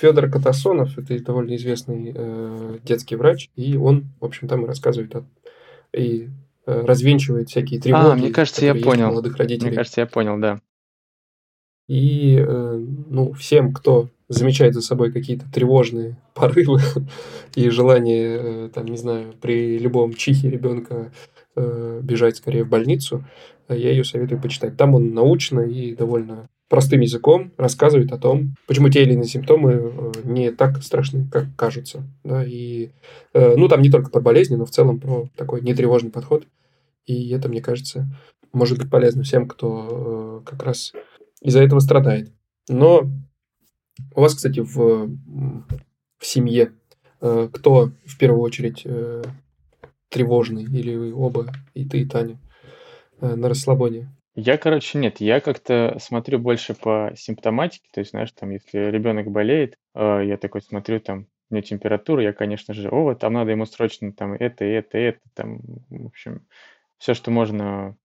Федор 0.00 0.30
Катасонов, 0.30 0.98
это 0.98 1.22
довольно 1.22 1.54
известный 1.56 2.12
э, 2.14 2.78
детский 2.82 3.16
врач, 3.16 3.50
и 3.54 3.76
он, 3.76 4.06
в 4.18 4.24
общем, 4.24 4.48
там 4.48 4.64
и 4.64 4.66
рассказывает 4.66 5.14
о, 5.14 5.24
и 5.92 6.30
э, 6.66 6.84
развенчивает 6.86 7.50
всякие 7.50 7.80
а, 7.80 7.82
тревоги. 7.82 8.06
А, 8.06 8.14
мне 8.14 8.30
кажется, 8.30 8.64
я 8.64 8.74
понял. 8.74 9.08
Молодых 9.08 9.36
родителей. 9.36 9.68
Мне 9.68 9.76
кажется, 9.76 10.00
я 10.00 10.06
понял, 10.06 10.38
да. 10.38 10.60
И, 11.86 12.36
э, 12.38 12.84
ну, 13.08 13.32
всем, 13.34 13.74
кто 13.74 14.08
замечает 14.28 14.74
за 14.74 14.80
собой 14.80 15.12
какие-то 15.12 15.44
тревожные 15.52 16.16
порывы 16.34 16.80
и 17.54 17.68
желание, 17.68 18.38
э, 18.40 18.70
там, 18.72 18.86
не 18.86 18.96
знаю, 18.96 19.34
при 19.40 19.78
любом 19.78 20.14
чихе 20.14 20.48
ребенка 20.48 21.12
э, 21.56 22.00
бежать 22.02 22.36
скорее 22.36 22.64
в 22.64 22.68
больницу, 22.68 23.24
э, 23.68 23.76
я 23.76 23.90
ее 23.90 24.04
советую 24.04 24.40
почитать. 24.40 24.78
Там 24.78 24.94
он 24.94 25.12
научно 25.12 25.60
и 25.60 25.94
довольно 25.94 26.48
простым 26.70 27.00
языком 27.00 27.52
рассказывает 27.58 28.12
о 28.12 28.18
том, 28.18 28.54
почему 28.68 28.88
те 28.88 29.02
или 29.02 29.14
иные 29.14 29.26
симптомы 29.26 29.72
э, 29.72 30.12
не 30.22 30.52
так 30.52 30.80
страшны, 30.84 31.28
как 31.28 31.46
кажутся. 31.56 32.04
Да, 32.22 32.44
и, 32.44 32.90
э, 33.34 33.56
ну, 33.56 33.66
там 33.66 33.82
не 33.82 33.90
только 33.90 34.10
про 34.10 34.20
болезни, 34.20 34.54
но 34.54 34.64
в 34.64 34.70
целом 34.70 35.00
про 35.00 35.28
такой 35.36 35.62
нетревожный 35.62 36.12
подход. 36.12 36.46
И 37.06 37.30
это, 37.30 37.48
мне 37.48 37.60
кажется, 37.60 38.06
может 38.52 38.78
быть 38.78 38.88
полезно 38.88 39.24
всем, 39.24 39.48
кто 39.48 40.42
э, 40.44 40.48
как 40.48 40.62
раз 40.62 40.92
из-за 41.42 41.60
этого 41.60 41.80
страдает. 41.80 42.32
Но 42.68 43.10
у 44.14 44.20
вас, 44.20 44.36
кстати, 44.36 44.60
в, 44.60 45.08
в 46.18 46.26
семье 46.26 46.72
кто 47.18 47.90
в 48.06 48.16
первую 48.18 48.40
очередь 48.40 48.86
тревожный? 50.08 50.62
Или 50.62 50.96
вы 50.96 51.12
оба, 51.12 51.52
и 51.74 51.84
ты, 51.84 52.00
и 52.00 52.06
Таня, 52.06 52.38
на 53.20 53.46
расслабоне? 53.46 54.08
Я, 54.36 54.58
короче, 54.58 54.98
нет, 54.98 55.20
я 55.20 55.40
как-то 55.40 55.96
смотрю 56.00 56.38
больше 56.38 56.74
по 56.74 57.12
симптоматике, 57.16 57.88
то 57.92 58.00
есть, 58.00 58.12
знаешь, 58.12 58.30
там, 58.32 58.50
если 58.50 58.78
ребенок 58.90 59.30
болеет, 59.30 59.76
э, 59.94 60.22
я 60.24 60.36
такой 60.36 60.62
смотрю, 60.62 61.00
там, 61.00 61.26
у 61.50 61.54
него 61.54 61.62
температура, 61.62 62.22
я, 62.22 62.32
конечно 62.32 62.72
же, 62.72 62.88
о, 62.90 63.14
там 63.14 63.32
надо 63.32 63.50
ему 63.50 63.66
срочно 63.66 64.12
там 64.12 64.34
это, 64.34 64.64
это, 64.64 64.98
это, 64.98 65.20
там, 65.34 65.60
в 65.88 66.06
общем, 66.06 66.46
все, 66.98 67.14
что 67.14 67.32
можно, 67.32 67.96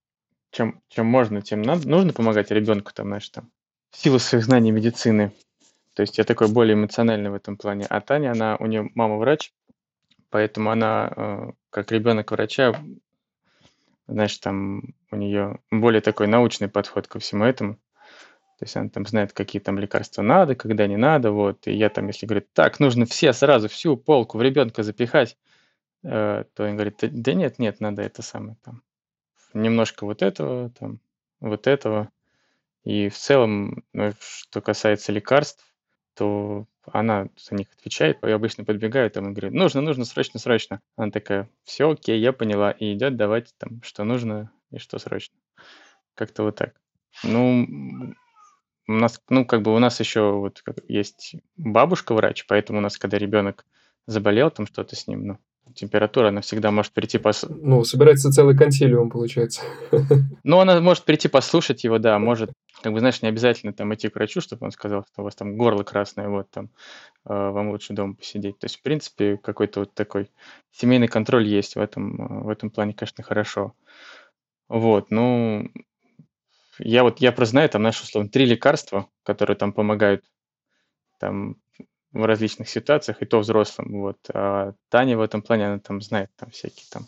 чем, 0.50 0.82
чем 0.88 1.06
можно, 1.06 1.42
тем 1.42 1.62
надо, 1.62 1.88
нужно 1.88 2.12
помогать 2.12 2.50
ребенку, 2.50 2.92
там, 2.92 3.06
знаешь, 3.06 3.28
там, 3.28 3.50
в 3.90 3.96
силу 3.96 4.18
своих 4.18 4.44
знаний 4.44 4.72
медицины. 4.72 5.32
То 5.94 6.02
есть 6.02 6.18
я 6.18 6.24
такой 6.24 6.48
более 6.48 6.74
эмоциональный 6.74 7.30
в 7.30 7.34
этом 7.34 7.56
плане. 7.56 7.86
А 7.88 8.00
Таня, 8.00 8.32
она, 8.32 8.56
у 8.58 8.66
нее 8.66 8.90
мама 8.94 9.16
врач, 9.16 9.52
поэтому 10.28 10.70
она, 10.70 11.10
э, 11.16 11.52
как 11.70 11.92
ребенок 11.92 12.32
врача, 12.32 12.74
знаешь, 14.08 14.36
там 14.38 14.94
у 15.10 15.16
нее 15.16 15.58
более 15.70 16.00
такой 16.00 16.26
научный 16.26 16.68
подход 16.68 17.08
ко 17.08 17.18
всему 17.18 17.44
этому. 17.44 17.74
То 18.58 18.64
есть 18.64 18.76
она 18.76 18.88
там 18.88 19.04
знает, 19.06 19.32
какие 19.32 19.60
там 19.60 19.78
лекарства 19.78 20.22
надо, 20.22 20.54
когда 20.54 20.86
не 20.86 20.96
надо, 20.96 21.30
вот. 21.30 21.66
И 21.66 21.72
я 21.72 21.90
там, 21.90 22.06
если 22.06 22.24
говорит, 22.24 22.52
так, 22.54 22.80
нужно 22.80 23.04
все 23.04 23.32
сразу 23.32 23.68
всю 23.68 23.96
полку 23.96 24.38
в 24.38 24.42
ребенка 24.42 24.82
запихать, 24.82 25.36
э, 26.02 26.44
то 26.54 26.64
он 26.64 26.74
говорит, 26.74 26.98
да 27.02 27.34
нет, 27.34 27.58
нет, 27.58 27.80
надо 27.80 28.02
это 28.02 28.22
самое 28.22 28.56
там. 28.64 28.82
Немножко 29.52 30.04
вот 30.06 30.22
этого, 30.22 30.70
там, 30.70 31.00
вот 31.40 31.66
этого. 31.66 32.10
И 32.84 33.08
в 33.08 33.16
целом, 33.16 33.84
ну, 33.92 34.12
что 34.20 34.60
касается 34.62 35.12
лекарств, 35.12 35.64
то 36.14 36.66
она 36.92 37.28
за 37.36 37.54
них 37.54 37.68
отвечает, 37.78 38.18
я 38.22 38.34
обычно 38.34 38.64
подбегаю 38.64 39.10
там 39.10 39.30
и 39.30 39.32
говорю, 39.32 39.54
нужно, 39.54 39.80
нужно, 39.80 40.04
срочно, 40.04 40.38
срочно. 40.38 40.80
Она 40.96 41.10
такая, 41.10 41.48
все, 41.64 41.90
окей, 41.90 42.18
я 42.20 42.32
поняла, 42.32 42.70
и 42.70 42.92
идет 42.94 43.16
давать 43.16 43.54
там, 43.58 43.82
что 43.82 44.04
нужно 44.04 44.50
и 44.70 44.78
что 44.78 44.98
срочно. 44.98 45.36
Как-то 46.14 46.42
вот 46.42 46.56
так. 46.56 46.74
Ну, 47.22 47.66
у 48.88 48.92
нас, 48.92 49.20
ну, 49.28 49.44
как 49.44 49.62
бы 49.62 49.74
у 49.74 49.78
нас 49.78 50.00
еще 50.00 50.32
вот 50.32 50.62
есть 50.88 51.36
бабушка 51.56 52.14
врач, 52.14 52.46
поэтому 52.46 52.78
у 52.78 52.82
нас, 52.82 52.98
когда 52.98 53.18
ребенок 53.18 53.66
заболел, 54.06 54.50
там 54.50 54.66
что-то 54.66 54.96
с 54.96 55.06
ним, 55.06 55.26
ну, 55.26 55.38
температура, 55.74 56.28
она 56.28 56.40
всегда 56.40 56.70
может 56.70 56.92
прийти 56.92 57.18
пос... 57.18 57.44
Ну, 57.48 57.84
собирается 57.84 58.30
целый 58.30 58.56
консилиум, 58.56 59.10
получается. 59.10 59.62
Ну, 60.44 60.60
она 60.60 60.80
может 60.80 61.04
прийти 61.04 61.28
послушать 61.28 61.84
его, 61.84 61.98
да, 61.98 62.18
может, 62.18 62.52
как 62.82 62.92
бы, 62.92 63.00
знаешь, 63.00 63.20
не 63.22 63.28
обязательно 63.28 63.72
там 63.72 63.92
идти 63.94 64.08
к 64.08 64.14
врачу, 64.14 64.40
чтобы 64.40 64.64
он 64.64 64.70
сказал, 64.70 65.04
что 65.04 65.22
у 65.22 65.24
вас 65.24 65.34
там 65.34 65.56
горло 65.56 65.82
красное, 65.82 66.28
вот 66.28 66.50
там, 66.50 66.66
э, 67.24 67.34
вам 67.34 67.70
лучше 67.70 67.94
дома 67.94 68.14
посидеть. 68.14 68.58
То 68.58 68.66
есть, 68.66 68.76
в 68.76 68.82
принципе, 68.82 69.36
какой-то 69.36 69.80
вот 69.80 69.94
такой 69.94 70.30
семейный 70.70 71.08
контроль 71.08 71.46
есть 71.46 71.74
в 71.74 71.80
этом, 71.80 72.14
э, 72.20 72.44
в 72.44 72.48
этом 72.48 72.70
плане, 72.70 72.94
конечно, 72.94 73.24
хорошо. 73.24 73.74
Вот, 74.68 75.10
ну, 75.10 75.68
я 76.78 77.02
вот, 77.02 77.18
я 77.18 77.32
просто 77.32 77.52
знаю, 77.52 77.68
там, 77.68 77.82
знаешь, 77.82 78.00
условно, 78.00 78.30
три 78.30 78.46
лекарства, 78.46 79.08
которые 79.24 79.56
там 79.56 79.72
помогают 79.72 80.24
там 81.18 81.56
в 82.12 82.24
различных 82.24 82.68
ситуациях, 82.68 83.22
и 83.22 83.26
то 83.26 83.40
взрослым. 83.40 84.00
Вот. 84.00 84.18
А 84.32 84.74
Таня 84.88 85.16
в 85.16 85.20
этом 85.20 85.42
плане, 85.42 85.66
она 85.66 85.78
там 85.78 86.00
знает 86.00 86.30
там 86.36 86.50
всякие 86.50 86.86
там 86.90 87.06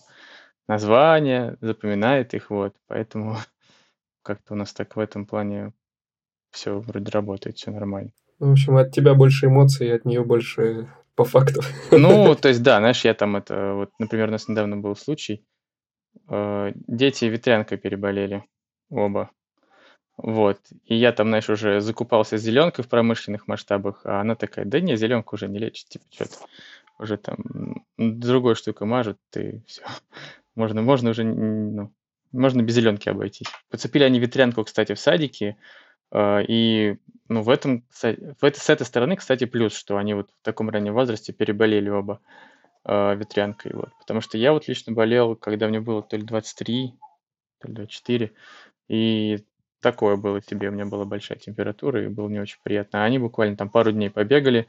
названия, 0.69 1.57
запоминает 1.61 2.35
их, 2.35 2.51
вот. 2.51 2.75
Поэтому 2.87 3.37
как-то 4.23 4.55
у 4.55 4.57
нас 4.57 4.73
так 4.73 4.97
в 4.97 5.01
этом 5.01 5.27
плане 5.27 5.73
все 6.51 6.79
вроде 6.79 7.11
работает, 7.11 7.57
все 7.57 7.71
нормально. 7.71 8.11
Ну, 8.39 8.49
в 8.49 8.53
общем, 8.53 8.77
от 8.77 8.93
тебя 8.93 9.15
больше 9.15 9.47
эмоций, 9.47 9.95
от 9.95 10.05
нее 10.05 10.25
больше 10.25 10.89
по 11.15 11.25
факту. 11.25 11.63
Ну, 11.91 12.35
то 12.41 12.49
есть, 12.49 12.63
да, 12.63 12.79
знаешь, 12.79 13.05
я 13.05 13.15
там 13.15 13.37
это, 13.37 13.75
вот, 13.75 13.91
например, 13.99 14.29
у 14.29 14.33
нас 14.33 14.49
недавно 14.49 14.77
был 14.77 14.95
случай, 14.95 15.45
э, 16.29 16.73
дети 16.75 17.25
ветрянкой 17.25 17.79
переболели 17.79 18.45
оба. 18.91 19.31
Вот. 20.19 20.59
И 20.85 20.97
я 20.97 21.13
там, 21.13 21.29
знаешь, 21.29 21.49
уже 21.49 21.81
закупался 21.81 22.37
зеленкой 22.37 22.85
в 22.85 22.89
промышленных 22.89 23.47
масштабах, 23.47 24.01
а 24.05 24.21
она 24.21 24.35
такая, 24.35 24.65
да 24.65 24.81
не, 24.81 24.97
зеленку 24.97 25.37
уже 25.37 25.49
не 25.49 25.61
лечит, 25.61 25.89
типа, 25.89 26.05
что-то 26.11 26.35
уже 26.99 27.17
там 27.17 27.85
другой 27.97 28.57
штукой 28.57 28.89
мажут, 28.89 29.19
и 29.37 29.61
все. 29.67 29.83
Можно, 30.57 30.83
можно 30.83 31.11
уже, 31.11 31.23
ну, 31.23 31.93
можно 32.33 32.63
без 32.63 32.75
зеленки 32.75 33.09
обойтись. 33.09 33.47
Подцепили 33.71 34.03
они 34.03 34.19
ветрянку, 34.19 34.65
кстати, 34.65 34.95
в 34.95 34.99
садике, 34.99 35.57
э, 36.11 36.43
и 36.49 36.97
ну, 37.29 37.43
в 37.43 37.49
этом, 37.49 37.85
в 37.93 38.05
этой, 38.45 38.59
с 38.59 38.69
этой 38.69 38.85
стороны, 38.85 39.15
кстати, 39.15 39.45
плюс, 39.45 39.73
что 39.73 39.99
они 39.99 40.15
вот 40.15 40.31
в 40.31 40.45
таком 40.45 40.69
раннем 40.69 40.95
возрасте 40.95 41.33
переболели 41.33 41.91
оба 41.91 42.21
э, 42.85 43.15
ветрянкой. 43.15 43.73
Вот. 43.75 43.91
Потому 44.01 44.21
что 44.21 44.37
я 44.37 44.53
вот 44.53 44.67
лично 44.67 44.93
болел, 44.93 45.37
когда 45.37 45.69
мне 45.69 45.81
было 45.81 46.03
то 46.03 46.17
ли 46.17 46.25
23, 46.25 46.95
то 47.61 47.69
ли 47.69 47.75
24, 47.75 48.33
и 48.89 49.45
такое 49.81 50.17
было 50.17 50.41
себе, 50.43 50.69
у 50.69 50.73
меня 50.73 50.87
была 50.87 51.05
большая 51.05 51.39
температура, 51.39 52.05
и 52.05 52.09
было 52.09 52.29
не 52.29 52.41
очень 52.41 52.59
приятно. 52.63 53.03
А 53.03 53.05
они 53.05 53.19
буквально 53.19 53.57
там 53.57 53.69
пару 53.69 53.93
дней 53.93 54.11
побегали 54.11 54.67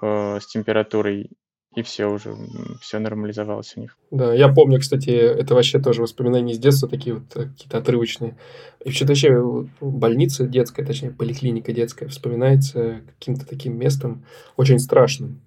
э, 0.00 0.38
с 0.40 0.46
температурой, 0.46 1.30
и 1.74 1.82
все 1.82 2.06
уже, 2.06 2.34
все 2.80 2.98
нормализовалось 2.98 3.74
у 3.76 3.80
них. 3.80 3.98
Да, 4.10 4.32
я 4.32 4.48
помню, 4.48 4.80
кстати, 4.80 5.10
это 5.10 5.54
вообще 5.54 5.78
тоже 5.78 6.00
воспоминания 6.00 6.54
из 6.54 6.58
детства, 6.58 6.88
такие 6.88 7.16
вот 7.16 7.36
э, 7.36 7.48
какие-то 7.48 7.78
отрывочные. 7.78 8.36
И 8.82 8.88
вообще, 8.88 9.04
вообще 9.04 9.68
больница 9.80 10.46
детская, 10.46 10.86
точнее, 10.86 11.10
поликлиника 11.10 11.72
детская 11.72 12.08
вспоминается 12.08 13.02
каким-то 13.18 13.46
таким 13.46 13.78
местом 13.78 14.24
очень 14.56 14.78
страшным. 14.78 15.42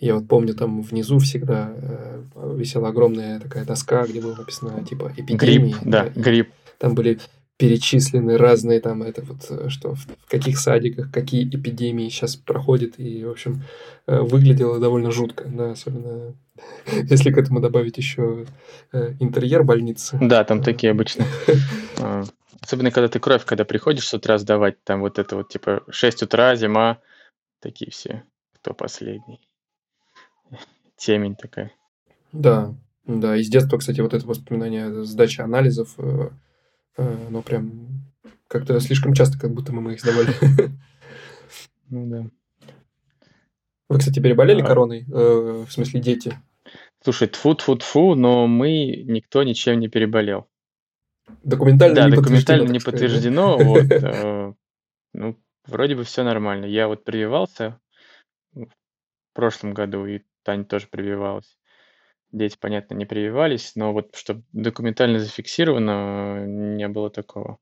Я 0.00 0.14
вот 0.14 0.28
помню, 0.28 0.54
там 0.54 0.82
внизу 0.82 1.18
всегда 1.18 1.72
э, 1.74 2.22
висела 2.56 2.88
огромная 2.88 3.40
такая 3.40 3.64
доска, 3.64 4.06
где 4.06 4.20
было 4.20 4.34
написано 4.34 4.84
типа 4.84 5.12
эпидемия. 5.16 5.38
Грипп, 5.38 5.76
да, 5.82 6.04
да 6.04 6.20
грипп. 6.20 6.50
Там 6.78 6.94
были 6.94 7.18
перечислены 7.60 8.38
разные 8.38 8.80
там, 8.80 9.02
это 9.02 9.22
вот, 9.22 9.46
э, 9.50 9.68
что 9.68 9.94
в, 9.94 10.06
каких 10.30 10.58
садиках, 10.58 11.12
какие 11.12 11.44
эпидемии 11.46 12.08
сейчас 12.08 12.34
проходят, 12.34 12.98
и, 12.98 13.22
в 13.22 13.30
общем, 13.30 13.62
э, 14.06 14.18
выглядело 14.18 14.80
довольно 14.80 15.10
жутко, 15.10 15.44
да, 15.46 15.72
особенно 15.72 16.34
если 16.86 17.30
к 17.30 17.36
этому 17.36 17.60
добавить 17.60 17.98
еще 17.98 18.46
э, 18.92 19.12
интерьер 19.20 19.62
больницы. 19.62 20.18
Да, 20.22 20.42
там 20.44 20.62
такие 20.62 20.90
обычно. 20.90 21.26
А, 22.02 22.24
особенно, 22.62 22.90
когда 22.90 23.08
ты 23.08 23.20
кровь, 23.20 23.44
когда 23.44 23.66
приходишь 23.66 24.08
с 24.08 24.14
утра 24.14 24.38
сдавать, 24.38 24.82
там 24.84 25.00
вот 25.00 25.18
это 25.18 25.36
вот, 25.36 25.50
типа, 25.50 25.82
6 25.90 26.22
утра, 26.22 26.56
зима, 26.56 26.96
такие 27.60 27.90
все, 27.90 28.22
кто 28.54 28.72
последний. 28.72 29.38
Темень 30.96 31.36
такая. 31.36 31.72
Да, 32.32 32.74
да, 33.06 33.36
из 33.36 33.50
детства, 33.50 33.76
кстати, 33.76 34.00
вот 34.00 34.14
это 34.14 34.26
воспоминание 34.26 35.04
сдачи 35.04 35.42
анализов, 35.42 35.94
но 37.30 37.42
прям 37.42 37.88
как-то 38.48 38.80
слишком 38.80 39.14
часто, 39.14 39.38
как 39.38 39.52
будто 39.52 39.72
мы 39.72 39.94
их 39.94 40.00
сдавали. 40.00 40.34
Ну 41.92 42.06
да. 42.06 42.30
Вы, 43.88 43.98
кстати, 43.98 44.20
переболели 44.20 44.62
а... 44.62 44.64
короной? 44.64 45.04
Э, 45.12 45.64
в 45.66 45.72
смысле, 45.72 46.00
дети? 46.00 46.38
Слушай, 47.02 47.26
тфу 47.26 47.56
тфу 47.56 47.74
тфу 47.74 48.14
но 48.14 48.46
мы 48.46 49.02
никто 49.08 49.42
ничем 49.42 49.80
не 49.80 49.88
переболел. 49.88 50.46
Документально 51.42 51.96
да, 51.96 52.08
не 52.08 52.14
документально 52.14 52.70
не 52.70 52.78
подтверждено. 52.78 53.58
Вот, 53.58 53.82
э, 53.90 54.52
ну, 55.14 55.36
вроде 55.66 55.96
бы 55.96 56.04
все 56.04 56.22
нормально. 56.22 56.66
Я 56.66 56.86
вот 56.86 57.04
прививался 57.04 57.80
в 58.54 58.68
прошлом 59.34 59.74
году, 59.74 60.06
и 60.06 60.20
Таня 60.44 60.64
тоже 60.64 60.86
прививалась. 60.88 61.58
Дети, 62.32 62.56
понятно, 62.60 62.94
не 62.94 63.06
прививались, 63.06 63.72
но 63.74 63.92
вот 63.92 64.14
чтобы 64.14 64.42
документально 64.52 65.18
зафиксировано, 65.18 66.46
не 66.46 66.86
было 66.88 67.10
такого. 67.10 67.58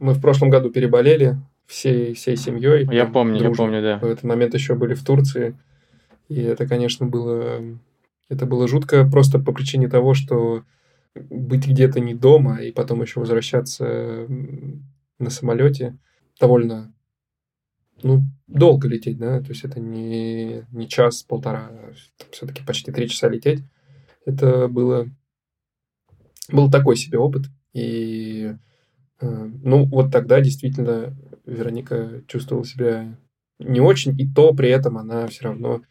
Мы 0.00 0.14
в 0.14 0.20
прошлом 0.20 0.50
году 0.50 0.70
переболели 0.70 1.36
всей, 1.66 2.14
всей 2.14 2.36
семьей. 2.36 2.88
Я 2.90 3.06
помню, 3.06 3.38
дружно. 3.38 3.50
я 3.50 3.56
помню, 3.56 3.82
да. 3.82 3.98
В 3.98 4.10
этот 4.10 4.24
момент 4.24 4.54
еще 4.54 4.74
были 4.74 4.94
в 4.94 5.04
Турции. 5.04 5.56
И 6.28 6.40
это, 6.40 6.66
конечно, 6.66 7.06
было... 7.06 7.62
Это 8.28 8.46
было 8.46 8.66
жутко 8.66 9.08
просто 9.08 9.38
по 9.38 9.52
причине 9.52 9.88
того, 9.88 10.14
что 10.14 10.64
быть 11.14 11.66
где-то 11.66 12.00
не 12.00 12.14
дома 12.14 12.62
и 12.62 12.72
потом 12.72 13.02
еще 13.02 13.20
возвращаться 13.20 14.26
на 15.18 15.30
самолете 15.30 15.98
довольно 16.40 16.94
ну, 18.02 18.22
долго 18.46 18.88
лететь, 18.88 19.18
да, 19.18 19.40
то 19.40 19.50
есть 19.50 19.64
это 19.64 19.78
не, 19.78 20.64
не 20.72 20.88
час-полтора, 20.88 21.70
все-таки 22.30 22.64
почти 22.64 22.90
три 22.90 23.08
часа 23.08 23.28
лететь 23.28 23.62
это 24.24 24.68
было, 24.68 25.08
был 26.48 26.70
такой 26.70 26.96
себе 26.96 27.18
опыт. 27.18 27.42
И, 27.72 28.54
э, 29.20 29.26
ну, 29.62 29.84
вот 29.86 30.12
тогда 30.12 30.40
действительно 30.40 31.16
Вероника 31.46 32.22
чувствовала 32.26 32.64
себя 32.64 33.16
не 33.58 33.80
очень, 33.80 34.18
и 34.20 34.28
то 34.28 34.52
при 34.54 34.68
этом 34.68 34.98
она 34.98 35.26
все 35.28 35.44
равно 35.44 35.82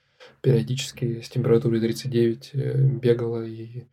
периодически 0.41 1.21
с 1.21 1.29
температурой 1.29 1.79
39 1.79 2.51
э, 2.53 2.83
бегала, 2.83 3.43
и 3.43 3.85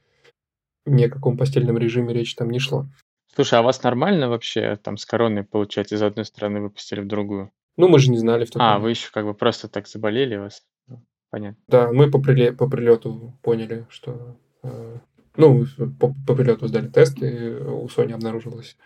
ни 0.84 1.04
о 1.04 1.10
каком 1.10 1.36
постельном 1.36 1.78
режиме 1.78 2.12
речи 2.12 2.34
там 2.36 2.50
не 2.50 2.58
шло. 2.58 2.86
Слушай, 3.34 3.58
а 3.58 3.62
вас 3.62 3.82
нормально 3.82 4.28
вообще 4.28 4.76
там 4.76 4.96
с 4.96 5.06
короной, 5.06 5.44
получать 5.44 5.92
из 5.92 6.02
одной 6.02 6.24
стороны 6.24 6.60
выпустили 6.60 7.00
в 7.00 7.06
другую? 7.06 7.52
Ну, 7.76 7.88
мы 7.88 7.98
же 8.00 8.10
не 8.10 8.18
знали 8.18 8.44
в 8.44 8.50
тот 8.50 8.60
А, 8.60 8.64
момент. 8.70 8.82
вы 8.82 8.90
еще 8.90 9.10
как 9.12 9.24
бы 9.24 9.34
просто 9.34 9.68
так 9.68 9.86
заболели 9.86 10.36
вас? 10.36 10.62
Понятно. 11.30 11.58
Да, 11.68 11.92
мы 11.92 12.10
по, 12.10 12.18
приле- 12.18 12.52
по 12.52 12.68
прилету 12.68 13.34
поняли, 13.42 13.86
что... 13.90 14.36
Э, 14.62 14.98
ну, 15.36 15.64
по, 16.00 16.14
по 16.26 16.34
прилету 16.34 16.66
сдали 16.66 16.88
тест, 16.88 17.22
и 17.22 17.50
у 17.50 17.88
Сони 17.88 18.12
обнаружилось... 18.12 18.76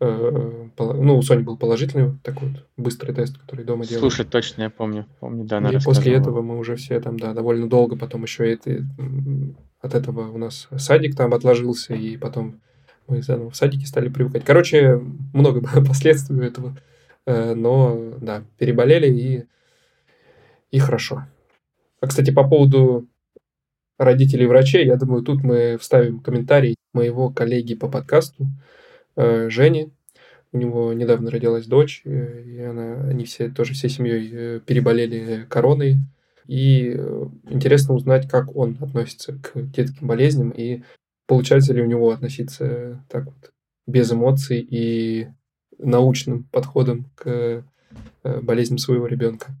Э, 0.00 0.68
ну, 0.78 1.18
у 1.18 1.22
Сони 1.22 1.42
был 1.42 1.58
положительный 1.58 2.18
такой 2.22 2.48
вот 2.48 2.66
быстрый 2.76 3.12
тест, 3.12 3.38
который 3.38 3.64
дома 3.64 3.84
делали. 3.84 4.00
Слушай, 4.00 4.24
точно, 4.24 4.62
я 4.62 4.70
помню. 4.70 5.06
Помню, 5.20 5.44
да, 5.44 5.58
она 5.58 5.70
И 5.70 5.78
после 5.84 6.14
этого 6.14 6.40
мы 6.42 6.58
уже 6.58 6.76
все 6.76 7.00
там, 7.00 7.18
да, 7.18 7.34
довольно 7.34 7.68
долго 7.68 7.96
потом 7.96 8.22
еще 8.22 8.50
это, 8.50 8.84
от 9.80 9.94
этого 9.94 10.30
у 10.30 10.38
нас 10.38 10.68
садик 10.78 11.16
там 11.16 11.34
отложился, 11.34 11.94
и 11.94 12.16
потом 12.16 12.60
мы 13.06 13.22
заново 13.22 13.50
в 13.50 13.56
садике 13.56 13.86
стали 13.86 14.08
привыкать. 14.08 14.44
Короче, 14.44 15.00
много 15.34 15.60
последствий 15.86 16.36
у 16.36 16.42
этого. 16.42 16.76
Э, 17.26 17.54
но, 17.54 18.14
да, 18.20 18.42
переболели 18.58 19.08
и, 19.08 19.44
и 20.70 20.78
хорошо. 20.78 21.26
А, 22.00 22.06
кстати, 22.06 22.30
по 22.30 22.48
поводу 22.48 23.06
родителей 23.98 24.46
врачей, 24.46 24.86
я 24.86 24.96
думаю, 24.96 25.22
тут 25.22 25.42
мы 25.42 25.76
вставим 25.78 26.20
комментарий 26.20 26.76
моего 26.94 27.30
коллеги 27.30 27.74
по 27.74 27.88
подкасту 27.88 28.46
э, 29.16 29.50
Жени. 29.50 29.92
У 30.52 30.58
него 30.58 30.92
недавно 30.94 31.30
родилась 31.30 31.66
дочь, 31.66 32.00
э, 32.04 32.42
и 32.42 32.58
она, 32.60 33.02
они 33.02 33.26
все 33.26 33.50
тоже 33.50 33.74
всей 33.74 33.90
семьей 33.90 34.30
э, 34.32 34.60
переболели 34.64 35.44
короной. 35.50 35.96
И 36.46 36.90
интересно 37.48 37.94
узнать, 37.94 38.28
как 38.28 38.56
он 38.56 38.76
относится 38.80 39.34
к 39.34 39.52
детским 39.70 40.08
болезням 40.08 40.50
и 40.50 40.82
получается 41.26 41.72
ли 41.74 41.82
у 41.82 41.86
него 41.86 42.10
относиться 42.10 43.04
так 43.08 43.26
вот 43.26 43.52
без 43.86 44.10
эмоций 44.10 44.66
и 44.68 45.28
научным 45.78 46.42
подходом 46.44 47.08
к 47.14 47.62
болезням 48.24 48.78
своего 48.78 49.06
ребенка. 49.06 49.54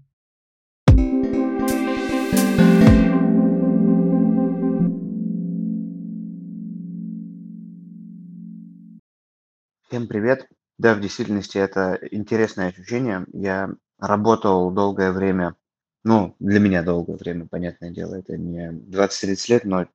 Всем 9.90 10.06
привет. 10.06 10.46
Да, 10.78 10.94
в 10.94 11.00
действительности 11.00 11.58
это 11.58 11.98
интересное 12.12 12.68
ощущение. 12.68 13.26
Я 13.32 13.70
работал 13.98 14.70
долгое 14.70 15.10
время, 15.10 15.56
ну, 16.04 16.36
для 16.38 16.60
меня 16.60 16.84
долгое 16.84 17.16
время, 17.16 17.48
понятное 17.48 17.90
дело, 17.90 18.14
это 18.14 18.36
не 18.36 18.70
20-30 18.70 19.48
лет, 19.48 19.64
но 19.64 19.86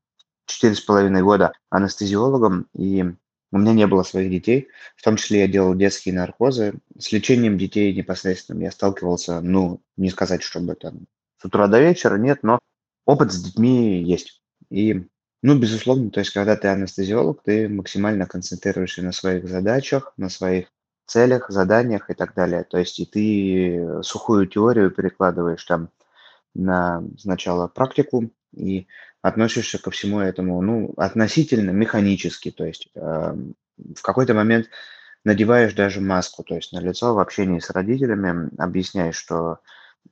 четыре 0.48 0.76
с 0.76 0.82
половиной 0.82 1.24
года 1.24 1.54
анестезиологом, 1.70 2.68
и 2.74 3.06
у 3.54 3.58
меня 3.58 3.72
не 3.72 3.88
было 3.88 4.04
своих 4.04 4.30
детей, 4.30 4.68
в 4.98 5.02
том 5.02 5.16
числе 5.16 5.40
я 5.40 5.48
делал 5.48 5.74
детские 5.76 6.14
наркозы. 6.14 6.74
С 7.00 7.14
лечением 7.14 7.58
детей 7.58 7.96
непосредственно 7.96 8.64
я 8.64 8.72
сталкивался, 8.72 9.40
ну, 9.40 9.82
не 9.96 10.10
сказать, 10.10 10.44
чтобы 10.44 10.76
там 10.76 11.08
с 11.38 11.46
утра 11.46 11.68
до 11.68 11.80
вечера, 11.80 12.18
нет, 12.18 12.44
но 12.44 12.60
опыт 13.06 13.32
с 13.32 13.42
детьми 13.42 14.04
есть. 14.04 14.42
И 14.70 15.08
ну, 15.46 15.60
безусловно, 15.60 16.10
то 16.10 16.22
есть, 16.22 16.32
когда 16.32 16.56
ты 16.56 16.70
анестезиолог, 16.70 17.44
ты 17.44 17.70
максимально 17.70 18.26
концентрируешься 18.26 19.04
на 19.04 19.12
своих 19.12 19.48
задачах, 19.48 20.12
на 20.18 20.30
своих 20.30 20.66
целях, 21.06 21.52
заданиях 21.52 22.10
и 22.10 22.16
так 22.16 22.34
далее. 22.34 22.64
То 22.64 22.80
есть, 22.80 23.00
и 23.00 23.06
ты 23.06 24.02
сухую 24.02 24.48
теорию 24.48 24.90
перекладываешь 24.90 25.64
там 25.64 25.90
на 26.56 27.04
сначала 27.20 27.68
практику 27.68 28.32
и 28.56 28.88
относишься 29.22 29.78
ко 29.78 29.92
всему 29.92 30.20
этому, 30.20 30.60
ну, 30.64 30.96
относительно 30.98 31.70
механически, 31.70 32.50
то 32.50 32.66
есть 32.66 32.90
э, 32.96 33.00
в 33.00 34.02
какой-то 34.02 34.34
момент 34.34 34.70
надеваешь 35.24 35.76
даже 35.76 36.02
маску, 36.02 36.44
то 36.44 36.56
есть 36.56 36.72
на 36.72 36.80
лицо 36.80 37.14
в 37.14 37.20
общении 37.20 37.60
с 37.60 37.70
родителями 37.70 38.50
объясняешь, 38.58 39.16
что 39.16 39.60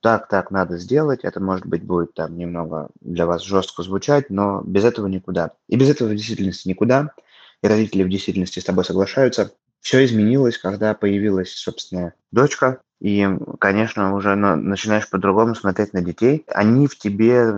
так, 0.01 0.27
так 0.27 0.51
надо 0.51 0.77
сделать, 0.77 1.21
это, 1.23 1.39
может 1.39 1.65
быть, 1.65 1.84
будет 1.84 2.13
там 2.13 2.38
немного 2.38 2.89
для 3.01 3.25
вас 3.25 3.43
жестко 3.43 3.84
звучать, 3.84 4.29
но 4.29 4.62
без 4.62 4.84
этого 4.84 5.08
никуда. 5.08 5.51
И 5.67 5.75
без 5.75 5.89
этого 5.89 6.10
в 6.10 6.15
действительности 6.15 6.67
никуда, 6.67 7.12
и 7.62 7.67
родители 7.67 8.03
в 8.03 8.10
действительности 8.10 8.60
с 8.60 8.65
тобой 8.65 8.86
соглашаются. 8.86 9.51
Все 9.82 10.06
изменилось, 10.06 10.58
когда 10.58 10.93
появилась, 10.93 11.53
собственно, 11.53 12.13
дочка, 12.32 12.82
и, 13.01 13.27
конечно, 13.60 14.15
уже 14.15 14.36
начинаешь 14.36 15.10
по-другому 15.10 15.56
смотреть 15.56 15.91
на 15.93 16.01
детей. 16.01 16.45
Они 16.47 16.88
в 16.88 16.97
тебе 16.97 17.53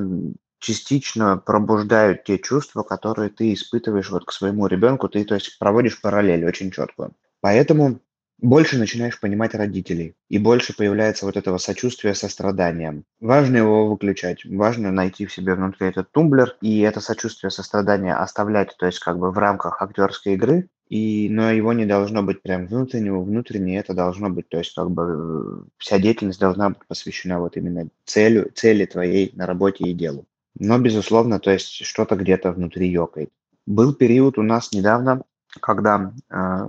частично 0.57 1.37
пробуждают 1.37 2.23
те 2.23 2.39
чувства, 2.39 2.81
которые 2.81 3.29
ты 3.29 3.53
испытываешь 3.53 4.09
вот 4.09 4.25
к 4.25 4.31
своему 4.31 4.65
ребенку, 4.65 5.07
ты, 5.07 5.23
то 5.23 5.35
есть, 5.35 5.59
проводишь 5.59 6.01
параллель 6.01 6.45
очень 6.45 6.71
четко. 6.71 7.11
Поэтому 7.41 7.99
больше 8.39 8.77
начинаешь 8.77 9.19
понимать 9.19 9.55
родителей, 9.55 10.15
и 10.29 10.37
больше 10.37 10.75
появляется 10.75 11.25
вот 11.25 11.37
этого 11.37 11.57
сочувствия, 11.57 12.13
сострадания. 12.13 13.03
Важно 13.19 13.57
его 13.57 13.87
выключать, 13.87 14.45
важно 14.45 14.91
найти 14.91 15.25
в 15.25 15.33
себе 15.33 15.55
внутри 15.55 15.87
этот 15.87 16.11
тумблер, 16.11 16.55
и 16.61 16.79
это 16.81 16.99
сочувствие, 16.99 17.49
сострадание 17.49 18.13
оставлять, 18.13 18.75
то 18.77 18.85
есть 18.85 18.99
как 18.99 19.17
бы 19.17 19.31
в 19.31 19.37
рамках 19.37 19.81
актерской 19.81 20.33
игры, 20.33 20.69
и, 20.89 21.29
но 21.31 21.51
его 21.51 21.73
не 21.73 21.85
должно 21.85 22.21
быть 22.21 22.41
прям 22.41 22.67
внутреннего, 22.67 23.21
внутреннее 23.21 23.79
это 23.79 23.93
должно 23.93 24.29
быть, 24.29 24.49
то 24.49 24.57
есть 24.57 24.75
как 24.75 24.91
бы 24.91 25.03
э, 25.03 25.69
вся 25.77 25.97
деятельность 25.97 26.39
должна 26.39 26.69
быть 26.69 26.85
посвящена 26.87 27.39
вот 27.39 27.57
именно 27.57 27.89
целью, 28.05 28.51
цели 28.53 28.85
твоей 28.85 29.31
на 29.33 29.47
работе 29.47 29.85
и 29.85 29.93
делу. 29.93 30.25
Но, 30.57 30.77
безусловно, 30.77 31.39
то 31.39 31.51
есть 31.51 31.85
что-то 31.85 32.15
где-то 32.15 32.51
внутри 32.51 32.87
ёкает. 32.87 33.29
Был 33.65 33.93
период 33.93 34.37
у 34.37 34.43
нас 34.43 34.71
недавно, 34.71 35.23
когда 35.59 36.13
э, 36.29 36.65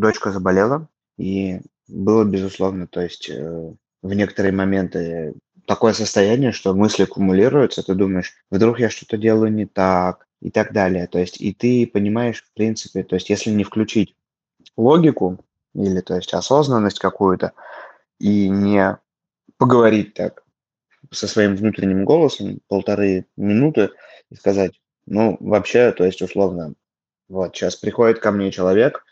дочка 0.00 0.32
заболела, 0.32 0.88
и 1.18 1.60
было, 1.88 2.24
безусловно, 2.24 2.86
то 2.86 3.00
есть 3.00 3.28
э, 3.28 3.74
в 4.02 4.14
некоторые 4.14 4.52
моменты 4.52 5.34
такое 5.66 5.92
состояние, 5.92 6.52
что 6.52 6.74
мысли 6.74 7.04
кумулируются, 7.04 7.82
ты 7.82 7.94
думаешь, 7.94 8.32
вдруг 8.50 8.80
я 8.80 8.90
что-то 8.90 9.16
делаю 9.16 9.52
не 9.52 9.66
так 9.66 10.26
и 10.40 10.50
так 10.50 10.72
далее. 10.72 11.06
То 11.06 11.18
есть 11.18 11.40
и 11.40 11.52
ты 11.52 11.86
понимаешь, 11.86 12.42
в 12.42 12.52
принципе, 12.54 13.02
то 13.02 13.14
есть 13.14 13.30
если 13.30 13.50
не 13.50 13.64
включить 13.64 14.16
логику 14.76 15.44
или 15.74 16.00
то 16.00 16.16
есть 16.16 16.32
осознанность 16.34 16.98
какую-то 16.98 17.52
и 18.18 18.48
не 18.48 18.98
поговорить 19.58 20.14
так 20.14 20.42
со 21.10 21.26
своим 21.26 21.56
внутренним 21.56 22.04
голосом 22.04 22.60
полторы 22.68 23.26
минуты 23.36 23.90
и 24.30 24.36
сказать, 24.36 24.80
ну, 25.06 25.36
вообще, 25.40 25.92
то 25.92 26.04
есть 26.04 26.22
условно, 26.22 26.74
вот 27.28 27.54
сейчас 27.54 27.76
приходит 27.76 28.20
ко 28.20 28.30
мне 28.30 28.50
человек, 28.50 29.04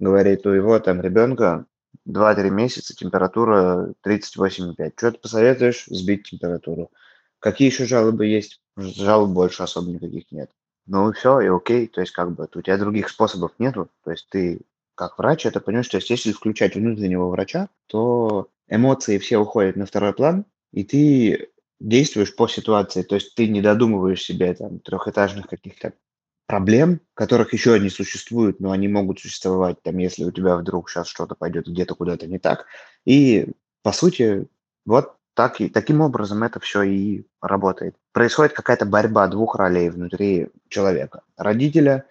говорит, 0.00 0.46
у 0.46 0.50
его 0.50 0.78
там 0.80 1.00
ребенка 1.00 1.66
2-3 2.08 2.50
месяца 2.50 2.94
температура 2.94 3.94
38,5. 4.04 4.92
Что 4.96 5.12
ты 5.12 5.18
посоветуешь? 5.18 5.84
Сбить 5.86 6.28
температуру. 6.30 6.90
Какие 7.38 7.68
еще 7.68 7.84
жалобы 7.84 8.26
есть? 8.26 8.60
Жалоб 8.76 9.30
больше 9.30 9.62
особо 9.62 9.90
никаких 9.90 10.30
нет. 10.32 10.50
Ну 10.86 11.10
и 11.10 11.12
все, 11.12 11.40
и 11.40 11.48
окей. 11.48 11.86
То 11.86 12.00
есть 12.00 12.12
как 12.12 12.32
бы 12.34 12.48
у 12.52 12.62
тебя 12.62 12.78
других 12.78 13.08
способов 13.08 13.52
нету. 13.58 13.88
То 14.04 14.10
есть 14.10 14.28
ты 14.30 14.62
как 14.94 15.18
врач 15.18 15.46
это 15.46 15.60
понимаешь. 15.60 15.88
То 15.88 15.96
есть 15.98 16.10
если 16.10 16.32
включать 16.32 16.74
внутреннего 16.74 17.28
врача, 17.28 17.68
то 17.86 18.48
эмоции 18.68 19.18
все 19.18 19.38
уходят 19.38 19.76
на 19.76 19.86
второй 19.86 20.12
план, 20.12 20.44
и 20.72 20.84
ты 20.84 21.50
действуешь 21.80 22.34
по 22.36 22.48
ситуации. 22.48 23.02
То 23.02 23.14
есть 23.14 23.34
ты 23.34 23.48
не 23.48 23.62
додумываешь 23.62 24.22
себе 24.22 24.52
там 24.54 24.78
трехэтажных 24.80 25.46
каких-то 25.48 25.94
проблем, 26.50 27.00
которых 27.14 27.52
еще 27.52 27.78
не 27.78 27.90
существует, 27.90 28.58
но 28.58 28.72
они 28.72 28.88
могут 28.88 29.20
существовать, 29.20 29.80
там, 29.82 29.98
если 29.98 30.24
у 30.24 30.32
тебя 30.32 30.56
вдруг 30.56 30.90
сейчас 30.90 31.06
что-то 31.06 31.36
пойдет 31.36 31.68
где-то 31.68 31.94
куда-то 31.94 32.26
не 32.26 32.40
так. 32.40 32.66
И, 33.04 33.52
по 33.84 33.92
сути, 33.92 34.48
вот 34.84 35.14
так 35.34 35.60
и, 35.60 35.68
таким 35.68 36.00
образом 36.00 36.42
это 36.42 36.58
все 36.58 36.82
и 36.82 37.24
работает. 37.40 37.94
Происходит 38.12 38.52
какая-то 38.52 38.84
борьба 38.84 39.28
двух 39.28 39.54
ролей 39.54 39.90
внутри 39.90 40.48
человека. 40.68 41.22
Родителя 41.36 42.06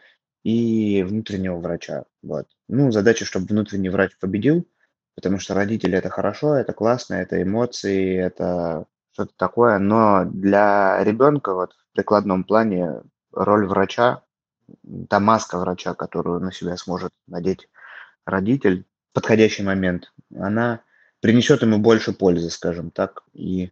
и 0.46 1.04
внутреннего 1.06 1.58
врача. 1.60 2.06
Вот. 2.24 2.48
Ну, 2.70 2.94
задача, 2.94 3.26
чтобы 3.26 3.48
внутренний 3.48 3.90
врач 3.90 4.18
победил, 4.22 4.66
потому 5.16 5.40
что 5.40 5.54
родители– 5.54 5.98
это 5.98 6.10
хорошо, 6.10 6.56
это 6.56 6.72
классно, 6.72 7.16
это 7.16 7.44
эмоции, 7.44 8.16
это 8.16 8.86
что-то 9.12 9.34
такое. 9.36 9.80
Но 9.80 10.24
для 10.24 11.04
ребенка 11.04 11.54
вот 11.54 11.74
в 11.74 11.94
прикладном 11.94 12.46
плане 12.46 13.02
роль 13.34 13.68
врача 13.68 14.24
та 15.10 15.20
маска 15.20 15.58
врача, 15.58 15.94
которую 15.94 16.40
на 16.40 16.52
себя 16.52 16.78
сможет 16.78 17.12
надеть 17.28 17.70
родитель 18.26 18.86
в 19.12 19.14
подходящий 19.14 19.64
момент, 19.64 20.14
она 20.36 20.82
принесет 21.22 21.62
ему 21.62 21.80
больше 21.80 22.14
пользы, 22.14 22.50
скажем 22.50 22.92
так, 22.92 23.24
и 23.34 23.72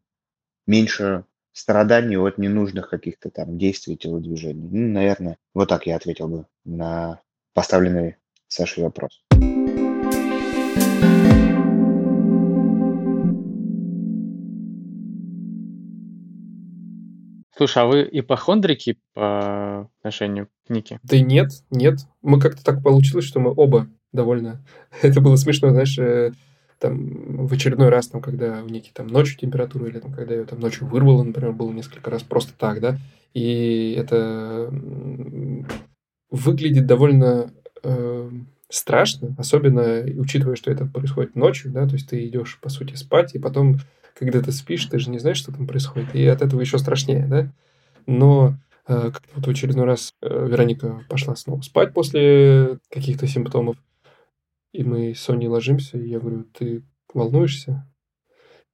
меньше 0.65 1.25
страданий 1.53 2.17
от 2.17 2.37
ненужных 2.37 2.89
каких-то 2.89 3.29
там 3.29 3.57
действий, 3.57 3.97
телодвижений. 3.97 4.69
Ну, 4.69 4.93
наверное, 4.93 5.37
вот 5.53 5.69
так 5.69 5.87
я 5.87 5.95
ответил 5.95 6.27
бы 6.27 6.45
на 6.65 7.21
поставленный 7.53 8.17
Сашей 8.47 8.83
вопрос. 8.83 9.26
Слушай, 17.57 17.83
а 17.83 17.85
вы 17.87 18.07
ипохондрики 18.11 18.99
по 19.15 19.89
отношению 19.99 20.47
к 20.67 20.69
Нике? 20.69 20.99
Да 21.01 21.19
нет, 21.19 21.49
нет. 21.71 21.99
Мы 22.21 22.39
как-то 22.39 22.63
так 22.63 22.83
получилось, 22.83 23.25
что 23.25 23.39
мы 23.39 23.51
оба 23.55 23.87
довольно... 24.13 24.63
Это 25.01 25.21
было 25.21 25.35
смешно, 25.37 25.71
знаешь, 25.71 25.97
э, 25.97 26.33
там 26.79 27.47
в 27.47 27.53
очередной 27.53 27.89
раз, 27.89 28.09
там, 28.09 28.21
когда 28.21 28.61
у 28.63 28.67
Ники 28.67 28.91
там 28.93 29.07
ночью 29.07 29.39
температура, 29.39 29.87
или 29.87 29.99
там, 29.99 30.13
когда 30.13 30.35
ее 30.35 30.45
там 30.45 30.59
ночью 30.59 30.85
вырвало, 30.85 31.23
например, 31.23 31.51
было 31.51 31.71
несколько 31.71 32.11
раз 32.11 32.21
просто 32.21 32.53
так, 32.55 32.79
да, 32.79 32.97
и 33.33 33.95
это 33.97 34.69
выглядит 36.29 36.85
довольно 36.85 37.51
э, 37.83 38.29
страшно, 38.69 39.35
особенно 39.37 40.03
учитывая, 40.19 40.55
что 40.55 40.71
это 40.71 40.85
происходит 40.85 41.35
ночью, 41.35 41.71
да, 41.71 41.87
то 41.87 41.93
есть 41.93 42.09
ты 42.09 42.25
идешь, 42.27 42.59
по 42.61 42.69
сути, 42.69 42.95
спать, 42.95 43.33
и 43.33 43.39
потом 43.39 43.77
когда 44.17 44.41
ты 44.41 44.51
спишь, 44.51 44.85
ты 44.85 44.99
же 44.99 45.09
не 45.09 45.19
знаешь, 45.19 45.37
что 45.37 45.51
там 45.51 45.67
происходит, 45.67 46.15
и 46.15 46.25
от 46.25 46.41
этого 46.41 46.59
еще 46.59 46.77
страшнее, 46.77 47.27
да? 47.27 47.53
Но 48.05 48.55
э, 48.87 49.11
как 49.11 49.23
вот 49.35 49.45
в 49.45 49.49
очередной 49.49 49.85
раз 49.85 50.13
э, 50.21 50.47
Вероника 50.47 51.01
пошла 51.09 51.35
снова 51.35 51.61
спать 51.61 51.93
после 51.93 52.79
каких-то 52.89 53.27
симптомов, 53.27 53.77
и 54.73 54.83
мы 54.83 55.13
с 55.13 55.19
Соней 55.19 55.47
ложимся, 55.47 55.97
и 55.97 56.09
я 56.09 56.19
говорю, 56.19 56.45
ты 56.45 56.83
волнуешься? 57.13 57.87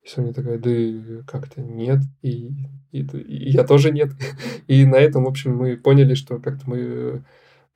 И 0.01 0.07
Соня 0.07 0.33
такая, 0.33 0.57
да 0.57 1.23
как-то 1.25 1.61
нет, 1.61 1.99
и, 2.21 2.49
и, 2.91 3.01
и 3.01 3.51
я 3.51 3.63
тоже 3.63 3.91
нет. 3.91 4.11
И 4.67 4.85
на 4.85 4.95
этом, 4.95 5.23
в 5.23 5.27
общем, 5.27 5.55
мы 5.55 5.77
поняли, 5.77 6.13
что 6.13 6.39
как-то 6.39 6.69
мы 6.69 7.23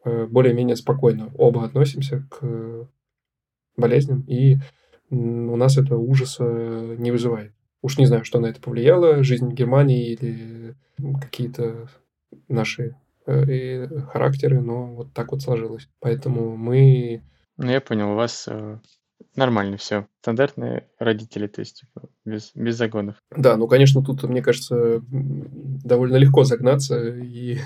э, 0.04 0.26
более-менее 0.26 0.76
спокойно 0.76 1.32
оба 1.36 1.66
относимся 1.66 2.26
к 2.30 2.90
болезням, 3.78 4.22
и 4.28 4.58
у 5.10 5.56
нас 5.56 5.78
это 5.78 5.96
ужаса 5.96 6.44
не 6.98 7.12
вызывает. 7.12 7.54
Уж 7.88 7.98
не 7.98 8.06
знаю, 8.06 8.26
что 8.26 8.42
на 8.42 8.48
это 8.48 8.60
повлияло, 8.60 9.24
жизнь 9.24 9.50
Германии 9.54 10.12
или 10.12 10.76
какие-то 11.22 11.88
наши 12.50 12.98
э, 13.26 13.88
характеры, 14.12 14.60
но 14.60 14.88
вот 14.88 15.14
так 15.14 15.32
вот 15.32 15.42
сложилось. 15.42 15.88
Поэтому 16.02 16.58
мы... 16.58 17.24
Ну, 17.56 17.72
я 17.72 17.80
понял, 17.80 18.12
у 18.12 18.16
вас 18.16 18.44
э, 18.50 18.80
нормально 19.38 19.78
все. 19.78 20.06
Стандартные 20.20 20.90
родители, 21.00 21.48
то 21.48 21.62
есть 21.62 21.80
типа, 21.80 22.10
без, 22.26 22.52
без 22.56 22.76
загонов. 22.76 23.16
Да, 23.34 23.56
ну, 23.56 23.70
конечно, 23.70 24.04
тут, 24.04 24.22
мне 24.24 24.42
кажется, 24.42 25.02
довольно 25.10 26.18
легко 26.18 26.44
загнаться, 26.44 27.08
и 27.08 27.60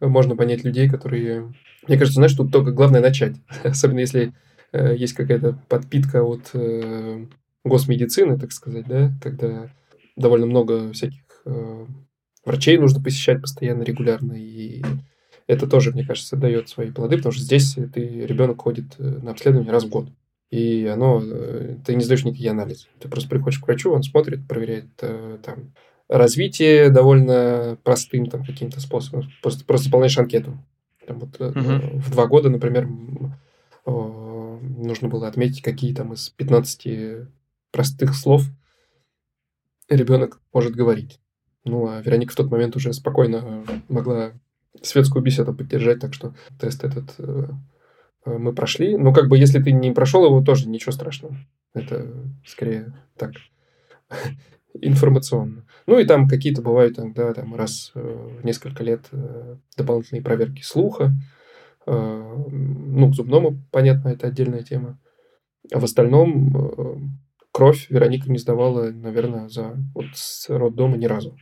можно 0.00 0.34
понять 0.34 0.64
людей, 0.64 0.90
которые... 0.90 1.54
Мне 1.86 1.96
кажется, 1.96 2.16
знаешь, 2.16 2.34
тут 2.34 2.50
только 2.50 2.72
главное 2.72 3.00
начать. 3.00 3.36
Особенно 3.62 4.00
если 4.00 4.32
э, 4.72 4.96
есть 4.96 5.12
какая-то 5.12 5.56
подпитка 5.68 6.24
от 6.24 6.50
э, 6.54 7.26
госмедицины, 7.64 8.38
так 8.38 8.52
сказать, 8.52 8.86
да, 8.86 9.12
когда 9.22 9.70
довольно 10.16 10.46
много 10.46 10.92
всяких 10.92 11.42
э, 11.44 11.86
врачей 12.44 12.78
нужно 12.78 13.02
посещать 13.02 13.40
постоянно, 13.40 13.82
регулярно, 13.82 14.34
и 14.34 14.82
это 15.46 15.66
тоже, 15.66 15.90
мне 15.90 16.04
кажется, 16.04 16.36
дает 16.36 16.68
свои 16.68 16.90
плоды, 16.90 17.16
потому 17.16 17.32
что 17.32 17.42
здесь 17.42 17.76
ты, 17.92 18.24
ребенок 18.24 18.62
ходит 18.62 18.94
э, 18.98 19.18
на 19.22 19.32
обследование 19.32 19.72
раз 19.72 19.84
в 19.84 19.88
год, 19.88 20.08
и 20.50 20.86
оно, 20.86 21.20
э, 21.22 21.76
ты 21.84 21.96
не 21.96 22.04
сдаешь 22.04 22.24
никакие 22.24 22.50
анализы. 22.50 22.86
Ты 23.00 23.08
просто 23.08 23.28
приходишь 23.28 23.58
к 23.58 23.66
врачу, 23.66 23.90
он 23.90 24.02
смотрит, 24.02 24.46
проверяет 24.46 24.86
э, 25.00 25.38
там 25.44 25.74
развитие 26.08 26.90
довольно 26.90 27.76
простым 27.82 28.26
там 28.26 28.44
каким-то 28.44 28.80
способом, 28.80 29.30
просто, 29.42 29.64
просто 29.64 29.86
заполняешь 29.86 30.18
анкету. 30.18 30.56
Там 31.06 31.18
вот 31.18 31.36
uh-huh. 31.38 31.98
в 31.98 32.10
два 32.12 32.26
года, 32.26 32.50
например, 32.50 32.88
нужно 33.86 35.08
было 35.08 35.26
отметить, 35.26 35.62
какие 35.62 35.94
там 35.94 36.12
из 36.12 36.28
15 36.28 37.26
простых 37.70 38.14
слов 38.14 38.42
ребенок 39.88 40.40
может 40.52 40.74
говорить. 40.74 41.20
Ну, 41.64 41.88
а 41.88 42.00
Вероника 42.00 42.32
в 42.32 42.36
тот 42.36 42.50
момент 42.50 42.76
уже 42.76 42.92
спокойно 42.92 43.64
могла 43.88 44.32
светскую 44.82 45.22
беседу 45.22 45.54
поддержать, 45.54 46.00
так 46.00 46.14
что 46.14 46.34
тест 46.58 46.84
этот 46.84 47.14
э, 47.18 47.48
э, 48.24 48.38
мы 48.38 48.54
прошли. 48.54 48.96
Ну, 48.96 49.12
как 49.12 49.28
бы, 49.28 49.36
если 49.36 49.60
ты 49.60 49.72
не 49.72 49.92
прошел 49.92 50.24
его, 50.24 50.42
тоже 50.42 50.68
ничего 50.68 50.92
страшного. 50.92 51.36
Это 51.74 52.12
скорее 52.46 52.94
так 53.16 53.32
информационно. 54.74 55.66
Ну 55.86 55.98
и 55.98 56.06
там 56.06 56.28
какие-то 56.28 56.62
бывают 56.62 56.98
иногда 56.98 57.34
там 57.34 57.54
раз 57.54 57.92
э, 57.94 58.38
в 58.40 58.44
несколько 58.44 58.82
лет 58.82 59.10
дополнительные 59.76 60.22
проверки 60.22 60.62
слуха. 60.62 61.12
Ну, 61.86 63.10
к 63.10 63.14
зубному, 63.14 63.58
понятно, 63.72 64.10
это 64.10 64.28
отдельная 64.28 64.62
тема. 64.62 65.00
А 65.72 65.80
в 65.80 65.84
остальном 65.84 67.20
кровь 67.60 67.90
Вероника 67.90 68.30
не 68.30 68.38
сдавала, 68.38 68.90
наверное, 68.90 69.50
за 69.50 69.76
вот 69.94 70.06
с 70.14 70.48
роддома 70.48 70.96
ни 70.96 71.04
разу. 71.04 71.36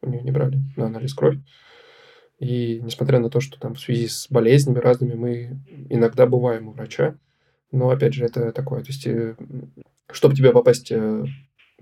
У 0.00 0.08
нее 0.08 0.22
не 0.22 0.30
брали 0.30 0.60
на 0.76 0.86
анализ 0.86 1.12
кровь. 1.12 1.38
И 2.38 2.78
несмотря 2.80 3.18
на 3.18 3.30
то, 3.30 3.40
что 3.40 3.58
там 3.58 3.74
в 3.74 3.80
связи 3.80 4.06
с 4.06 4.28
болезнями 4.30 4.78
разными 4.78 5.14
мы 5.14 5.60
иногда 5.88 6.26
бываем 6.26 6.68
у 6.68 6.70
врача, 6.70 7.16
но 7.72 7.90
опять 7.90 8.14
же 8.14 8.24
это 8.24 8.52
такое, 8.52 8.82
то 8.82 8.90
есть, 8.90 9.04
э, 9.08 9.34
чтобы 10.12 10.36
тебе 10.36 10.52
попасть 10.52 10.92
э, 10.92 11.24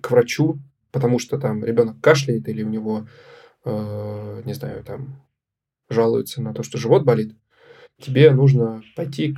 к 0.01 0.11
врачу, 0.11 0.59
потому 0.91 1.19
что 1.19 1.39
там 1.39 1.63
ребенок 1.63 2.01
кашляет 2.01 2.49
или 2.49 2.63
у 2.63 2.71
него, 2.71 3.07
э, 3.67 4.43
не 4.47 4.55
знаю, 4.55 4.83
там 4.83 5.23
жалуется 5.91 6.41
на 6.41 6.55
то, 6.55 6.63
что 6.63 6.79
живот 6.79 7.05
болит, 7.05 7.37
тебе 8.01 8.31
нужно 8.31 8.83
пойти 8.97 9.37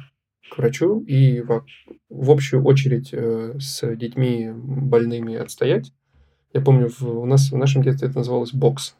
к 0.50 0.58
врачу 0.58 1.00
и 1.00 1.40
в, 1.40 1.64
в 2.08 2.30
общую 2.30 2.64
очередь 2.64 3.10
э, 3.12 3.54
с 3.58 3.96
детьми 3.96 4.50
больными 4.52 5.36
отстоять. 5.36 5.92
Я 6.52 6.60
помню, 6.60 6.88
в, 6.88 7.02
у 7.02 7.26
нас 7.26 7.50
в 7.50 7.56
нашем 7.56 7.82
детстве 7.82 8.08
это 8.08 8.18
называлось 8.18 8.52
бокс. 8.52 8.96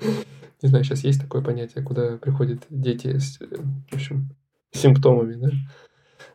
Не 0.62 0.68
знаю, 0.68 0.84
сейчас 0.84 1.04
есть 1.04 1.20
такое 1.20 1.42
понятие, 1.42 1.84
куда 1.84 2.16
приходят 2.16 2.62
дети 2.70 3.18
с, 3.18 3.40
э, 3.40 3.46
в 3.90 3.94
общем, 3.94 4.30
симптомами, 4.72 5.34
да. 5.34 5.50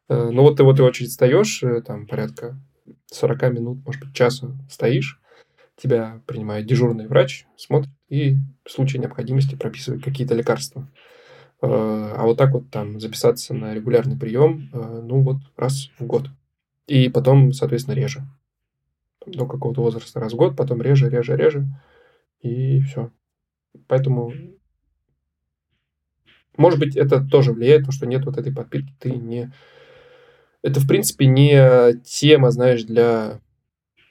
Э, 0.10 0.30
ну 0.32 0.42
вот 0.42 0.58
ты 0.58 0.64
в 0.64 0.70
этой 0.70 0.86
очередь 0.86 1.12
встаешь, 1.12 1.64
э, 1.64 1.82
там 1.82 2.08
порядка 2.08 2.60
40 3.08 3.54
минут, 3.54 3.86
может 3.86 4.04
быть, 4.04 4.14
часа 4.14 4.58
стоишь, 4.70 5.20
тебя 5.76 6.22
принимает 6.26 6.66
дежурный 6.66 7.08
врач, 7.08 7.46
смотрит 7.56 7.92
и 8.10 8.38
в 8.66 8.72
случае 8.72 9.02
необходимости 9.02 9.56
прописывает 9.56 10.04
какие-то 10.04 10.34
лекарства. 10.34 10.88
А 11.62 12.24
вот 12.24 12.38
так 12.38 12.52
вот 12.54 12.70
там 12.70 13.00
записаться 13.00 13.54
на 13.54 13.74
регулярный 13.74 14.18
прием, 14.18 14.70
ну 14.72 15.22
вот 15.22 15.38
раз 15.58 15.90
в 16.00 16.06
год. 16.06 16.30
И 16.88 17.10
потом, 17.10 17.54
соответственно, 17.54 17.96
реже. 17.96 18.26
До 19.26 19.46
какого-то 19.46 19.82
возраста 19.82 20.20
раз 20.20 20.34
в 20.34 20.36
год, 20.38 20.56
потом 20.56 20.82
реже, 20.82 21.10
реже, 21.10 21.36
реже. 21.36 21.68
И 22.42 22.80
все. 22.82 23.12
Поэтому, 23.88 24.34
может 26.58 26.80
быть, 26.80 26.96
это 26.96 27.22
тоже 27.24 27.54
влияет, 27.54 27.86
то, 27.86 27.92
что 27.92 28.08
нет 28.08 28.26
вот 28.26 28.38
этой 28.38 28.54
подпитки, 28.54 28.94
ты 29.00 29.12
не... 29.12 29.52
Это, 30.62 30.80
в 30.80 30.88
принципе, 30.88 31.26
не 31.26 32.02
тема, 32.04 32.52
знаешь, 32.52 32.84
для... 32.84 33.40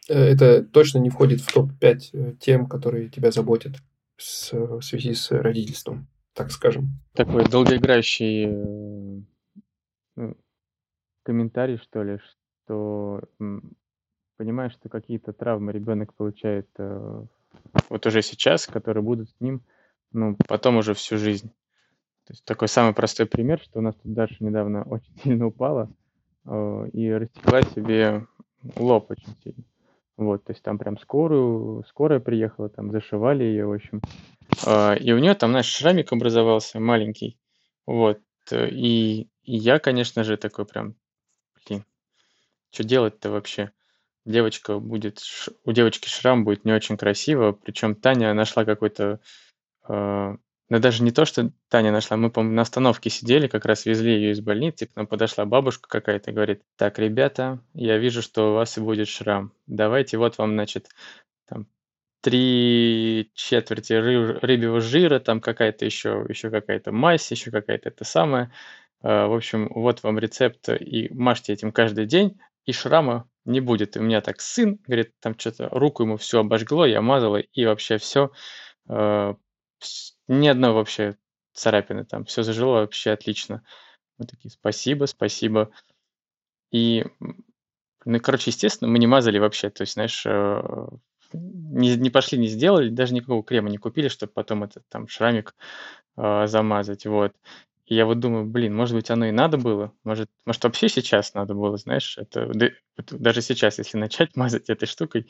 Э, 0.09 0.15
это 0.15 0.63
точно 0.63 0.99
не 0.99 1.11
входит 1.11 1.41
в 1.41 1.53
топ-5 1.53 2.01
э, 2.13 2.35
тем, 2.41 2.67
которые 2.67 3.09
тебя 3.09 3.31
заботят 3.31 3.77
в 4.17 4.81
связи 4.83 5.15
с 5.15 5.31
родительством, 5.31 6.09
так 6.39 6.53
скажем. 6.53 7.01
Такой 7.15 7.49
долгоиграющий 7.49 8.47
э, 10.17 10.33
комментарий, 11.25 11.79
что 11.79 12.05
ли, 12.05 12.19
что 12.19 13.21
понимаешь, 14.37 14.73
что 14.73 14.89
какие-то 14.89 15.33
травмы 15.33 15.73
ребенок 15.73 16.15
получает 16.15 16.69
вот 17.89 18.07
уже 18.07 18.23
сейчас, 18.23 18.67
которые 18.67 19.03
будут 19.03 19.31
с 19.31 19.41
ним, 19.41 19.63
ну, 20.13 20.37
потом 20.47 20.77
уже 20.77 20.95
всю 20.95 21.19
жизнь. 21.19 21.49
То 22.29 22.33
есть 22.33 22.45
такой 22.45 22.69
самый 22.69 22.95
простой 22.95 23.27
пример, 23.27 23.59
что 23.61 23.79
у 23.79 23.83
нас 23.83 23.95
тут 23.97 24.13
Даша 24.13 24.37
недавно 24.41 24.83
очень 24.91 25.19
сильно 25.23 25.47
упала 25.47 25.91
э, 26.45 26.89
и 26.93 27.11
растекла 27.11 27.63
себе 27.63 28.27
лоб 28.77 29.11
очень 29.11 29.35
сильно. 29.43 29.65
Вот, 30.19 30.45
то 30.45 30.53
есть 30.53 30.63
там 30.63 30.77
прям 30.77 30.99
скорую, 30.99 31.85
скорая 31.89 32.21
приехала, 32.21 32.69
там 32.69 32.91
зашивали 32.91 33.45
ее, 33.45 33.67
в 33.67 33.73
общем. 33.73 34.03
Э, 34.67 34.99
и 34.99 35.13
у 35.13 35.19
нее 35.19 35.35
там, 35.35 35.51
знаешь, 35.51 35.67
шрамик 35.67 36.13
образовался 36.13 36.81
маленький. 36.81 37.39
Вот, 37.87 38.21
и, 38.53 39.29
и 39.43 39.57
я, 39.57 39.79
конечно 39.79 40.25
же, 40.25 40.37
такой 40.37 40.67
прям, 40.67 40.97
блин, 41.67 41.85
что 42.71 42.85
делать-то 42.85 43.31
вообще? 43.31 43.73
девочка 44.29 44.79
будет, 44.79 45.23
у 45.65 45.73
девочки 45.73 46.09
шрам 46.09 46.45
будет 46.45 46.65
не 46.65 46.73
очень 46.73 46.97
красиво, 46.97 47.53
причем 47.53 47.95
Таня 47.95 48.35
нашла 48.35 48.65
какой-то, 48.65 49.21
э, 49.89 50.37
ну 50.69 50.79
даже 50.79 51.03
не 51.03 51.11
то, 51.11 51.25
что 51.25 51.51
Таня 51.69 51.93
нашла, 51.93 52.17
мы, 52.17 52.31
по 52.31 52.43
на 52.43 52.63
остановке 52.63 53.11
сидели, 53.11 53.47
как 53.47 53.65
раз 53.65 53.87
везли 53.87 54.13
ее 54.13 54.33
из 54.33 54.41
больницы, 54.41 54.87
к 54.87 54.97
нам 54.97 55.07
подошла 55.07 55.45
бабушка 55.45 55.89
какая-то, 55.89 56.33
говорит, 56.33 56.63
так, 56.77 56.99
ребята, 56.99 57.61
я 57.75 57.99
вижу, 57.99 58.23
что 58.23 58.51
у 58.51 58.55
вас 58.55 58.79
будет 58.79 59.09
шрам, 59.09 59.53
давайте 59.67 60.19
вот 60.19 60.39
вам, 60.39 60.53
значит, 60.53 60.89
там, 61.47 61.67
три 62.21 63.31
четверти 63.35 63.95
рыб, 63.95 64.43
рыбьего 64.43 64.81
жира, 64.81 65.21
там 65.21 65.41
какая-то 65.41 65.85
еще, 65.85 66.27
еще 66.29 66.51
какая-то 66.51 66.93
мазь, 66.93 67.31
еще 67.31 67.51
какая-то 67.51 67.89
это 67.89 68.05
самое, 68.05 68.51
э, 69.03 69.27
в 69.27 69.35
общем, 69.35 69.71
вот 69.75 70.03
вам 70.03 70.19
рецепт, 70.19 70.69
и 70.69 71.09
мажьте 71.13 71.53
этим 71.53 71.73
каждый 71.73 72.07
день, 72.07 72.39
и 72.67 72.73
шрама 72.73 73.29
не 73.47 73.61
будет. 73.61 73.97
И 73.97 73.99
у 74.01 74.03
меня 74.03 74.21
так 74.21 74.41
сын, 74.41 74.79
говорит, 74.87 75.13
там 75.21 75.39
что-то 75.39 75.69
руку 75.71 76.03
ему 76.03 76.17
все 76.19 76.41
обожгло, 76.41 76.85
я 76.85 77.01
мазала, 77.01 77.39
и 77.39 77.65
вообще 77.65 77.99
все, 77.99 78.31
э, 78.89 79.35
ни 80.29 80.49
одной 80.49 80.73
вообще 80.73 81.17
царапины 81.53 82.05
там, 82.05 82.25
все 82.25 82.43
зажило 82.43 82.81
вообще 82.81 83.11
отлично. 83.11 83.63
Мы 84.19 84.27
такие, 84.27 84.51
спасибо, 84.51 85.07
спасибо. 85.07 85.71
И, 86.71 87.07
ну, 88.05 88.21
короче, 88.21 88.51
естественно, 88.51 88.91
мы 88.91 88.99
не 88.99 89.07
мазали 89.07 89.39
вообще, 89.39 89.71
то 89.71 89.83
есть, 89.83 89.95
знаешь, 89.95 90.25
э, 90.27 90.89
не, 91.33 91.97
не 91.97 92.11
пошли, 92.11 92.39
не 92.39 92.49
сделали, 92.49 92.91
даже 92.91 93.15
никакого 93.15 93.43
крема 93.43 93.71
не 93.71 93.79
купили, 93.79 94.09
чтобы 94.09 94.33
потом 94.33 94.65
этот 94.65 94.85
там 94.89 95.09
шрамик 95.09 95.55
э, 96.17 96.47
замазать, 96.47 97.07
вот. 97.07 97.33
И 97.87 97.95
я 97.95 98.05
вот 98.05 98.21
думаю, 98.21 98.45
блин, 98.45 98.77
может 98.77 98.95
быть, 98.95 99.11
оно 99.11 99.27
и 99.27 99.31
надо 99.31 99.57
было. 99.57 99.95
Может, 100.05 100.29
может 100.45 100.63
вообще 100.63 100.91
сейчас 100.91 101.33
надо 101.33 101.55
было, 101.55 101.79
знаешь, 101.79 102.19
это 102.19 102.53
даже 102.97 103.41
сейчас, 103.41 103.79
если 103.79 103.97
начать 103.97 104.37
мазать 104.37 104.69
этой 104.69 104.87
штукой, 104.87 105.27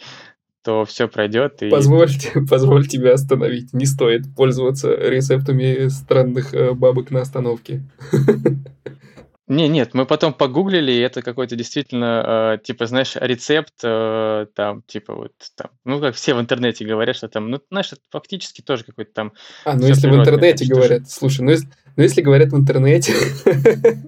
то 0.69 0.85
все 0.85 1.09
пройдет. 1.09 1.63
И... 1.63 1.71
Позвольте, 1.71 2.31
позволь 2.51 2.87
тебя 2.87 3.15
остановить. 3.15 3.73
Не 3.73 3.87
стоит 3.87 4.35
пользоваться 4.37 4.95
рецептами 4.95 5.89
странных 5.89 6.53
э, 6.53 6.75
бабок 6.75 7.11
на 7.11 7.23
остановке. 7.23 7.89
Не, 9.47 9.67
нет, 9.67 9.95
мы 9.95 10.05
потом 10.05 10.35
погуглили, 10.35 10.93
и 10.93 10.99
это 10.99 11.23
какой-то 11.23 11.57
действительно, 11.57 12.59
э, 12.59 12.59
типа, 12.63 12.85
знаешь, 12.85 13.17
рецепт, 13.19 13.73
э, 13.83 14.45
там, 14.55 14.83
типа, 14.83 15.15
вот, 15.15 15.33
там, 15.57 15.71
ну, 15.87 16.03
как 16.03 16.17
все 16.17 16.35
в 16.35 16.41
интернете 16.41 16.85
говорят, 16.85 17.17
что 17.17 17.29
там, 17.29 17.51
ну, 17.51 17.59
знаешь, 17.71 17.91
это 17.91 18.03
фактически 18.11 18.61
тоже 18.61 18.85
какой-то 18.85 19.11
там... 19.15 19.33
А, 19.65 19.73
ну, 19.73 19.87
если 19.87 20.11
в 20.11 20.15
интернете 20.15 20.67
говорят, 20.67 21.05
же... 21.05 21.09
слушай, 21.09 21.41
ну, 21.41 21.53
если, 21.53 21.67
ну, 21.97 22.03
если 22.03 22.21
говорят 22.21 22.53
в 22.53 22.59
интернете... 22.59 23.15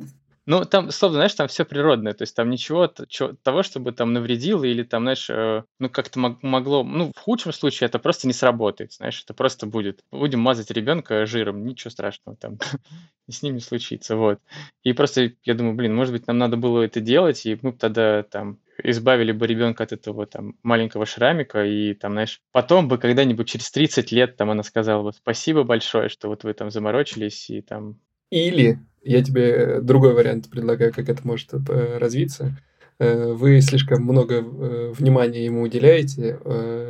Ну, 0.50 0.64
там, 0.64 0.90
словно, 0.90 1.18
знаешь, 1.18 1.34
там 1.34 1.46
все 1.46 1.64
природное, 1.64 2.12
то 2.12 2.22
есть 2.22 2.34
там 2.34 2.50
ничего 2.50 2.88
того, 2.88 3.62
чтобы 3.62 3.92
там 3.92 4.12
навредило 4.12 4.64
или 4.64 4.82
там, 4.82 5.04
знаешь, 5.04 5.30
э, 5.30 5.62
ну, 5.78 5.88
как-то 5.88 6.18
могло, 6.18 6.82
ну, 6.82 7.12
в 7.14 7.20
худшем 7.20 7.52
случае 7.52 7.86
это 7.86 8.00
просто 8.00 8.26
не 8.26 8.32
сработает, 8.32 8.92
знаешь, 8.92 9.22
это 9.22 9.32
просто 9.32 9.66
будет. 9.66 10.00
Будем 10.10 10.40
мазать 10.40 10.72
ребенка 10.72 11.24
жиром, 11.24 11.64
ничего 11.64 11.92
страшного 11.92 12.36
там 12.36 12.58
с 13.30 13.42
ним 13.42 13.54
не 13.54 13.60
случится, 13.60 14.16
вот. 14.16 14.40
И 14.82 14.92
просто 14.92 15.30
я 15.44 15.54
думаю, 15.54 15.76
блин, 15.76 15.94
может 15.94 16.12
быть, 16.12 16.26
нам 16.26 16.38
надо 16.38 16.56
было 16.56 16.82
это 16.82 17.00
делать, 17.00 17.46
и 17.46 17.56
мы 17.62 17.72
тогда 17.72 18.24
там 18.24 18.58
избавили 18.82 19.30
бы 19.30 19.46
ребенка 19.46 19.84
от 19.84 19.92
этого 19.92 20.26
там 20.26 20.56
маленького 20.64 21.06
шрамика, 21.06 21.64
и 21.64 21.94
там, 21.94 22.14
знаешь, 22.14 22.40
потом 22.50 22.88
бы 22.88 22.98
когда-нибудь 22.98 23.48
через 23.48 23.70
30 23.70 24.10
лет 24.10 24.36
там 24.36 24.50
она 24.50 24.64
сказала 24.64 25.04
бы 25.04 25.12
спасибо 25.12 25.62
большое, 25.62 26.08
что 26.08 26.26
вот 26.26 26.42
вы 26.42 26.54
там 26.54 26.72
заморочились 26.72 27.50
и 27.50 27.60
там... 27.60 28.00
Или 28.30 28.80
я 29.02 29.22
тебе 29.22 29.80
другой 29.80 30.14
вариант 30.14 30.48
предлагаю, 30.50 30.92
как 30.92 31.08
это 31.08 31.26
может 31.26 31.52
э, 31.52 31.98
развиться. 31.98 32.56
Э, 32.98 33.32
вы 33.32 33.60
слишком 33.60 34.02
много 34.02 34.36
э, 34.36 34.92
внимания 34.96 35.44
ему 35.44 35.62
уделяете, 35.62 36.38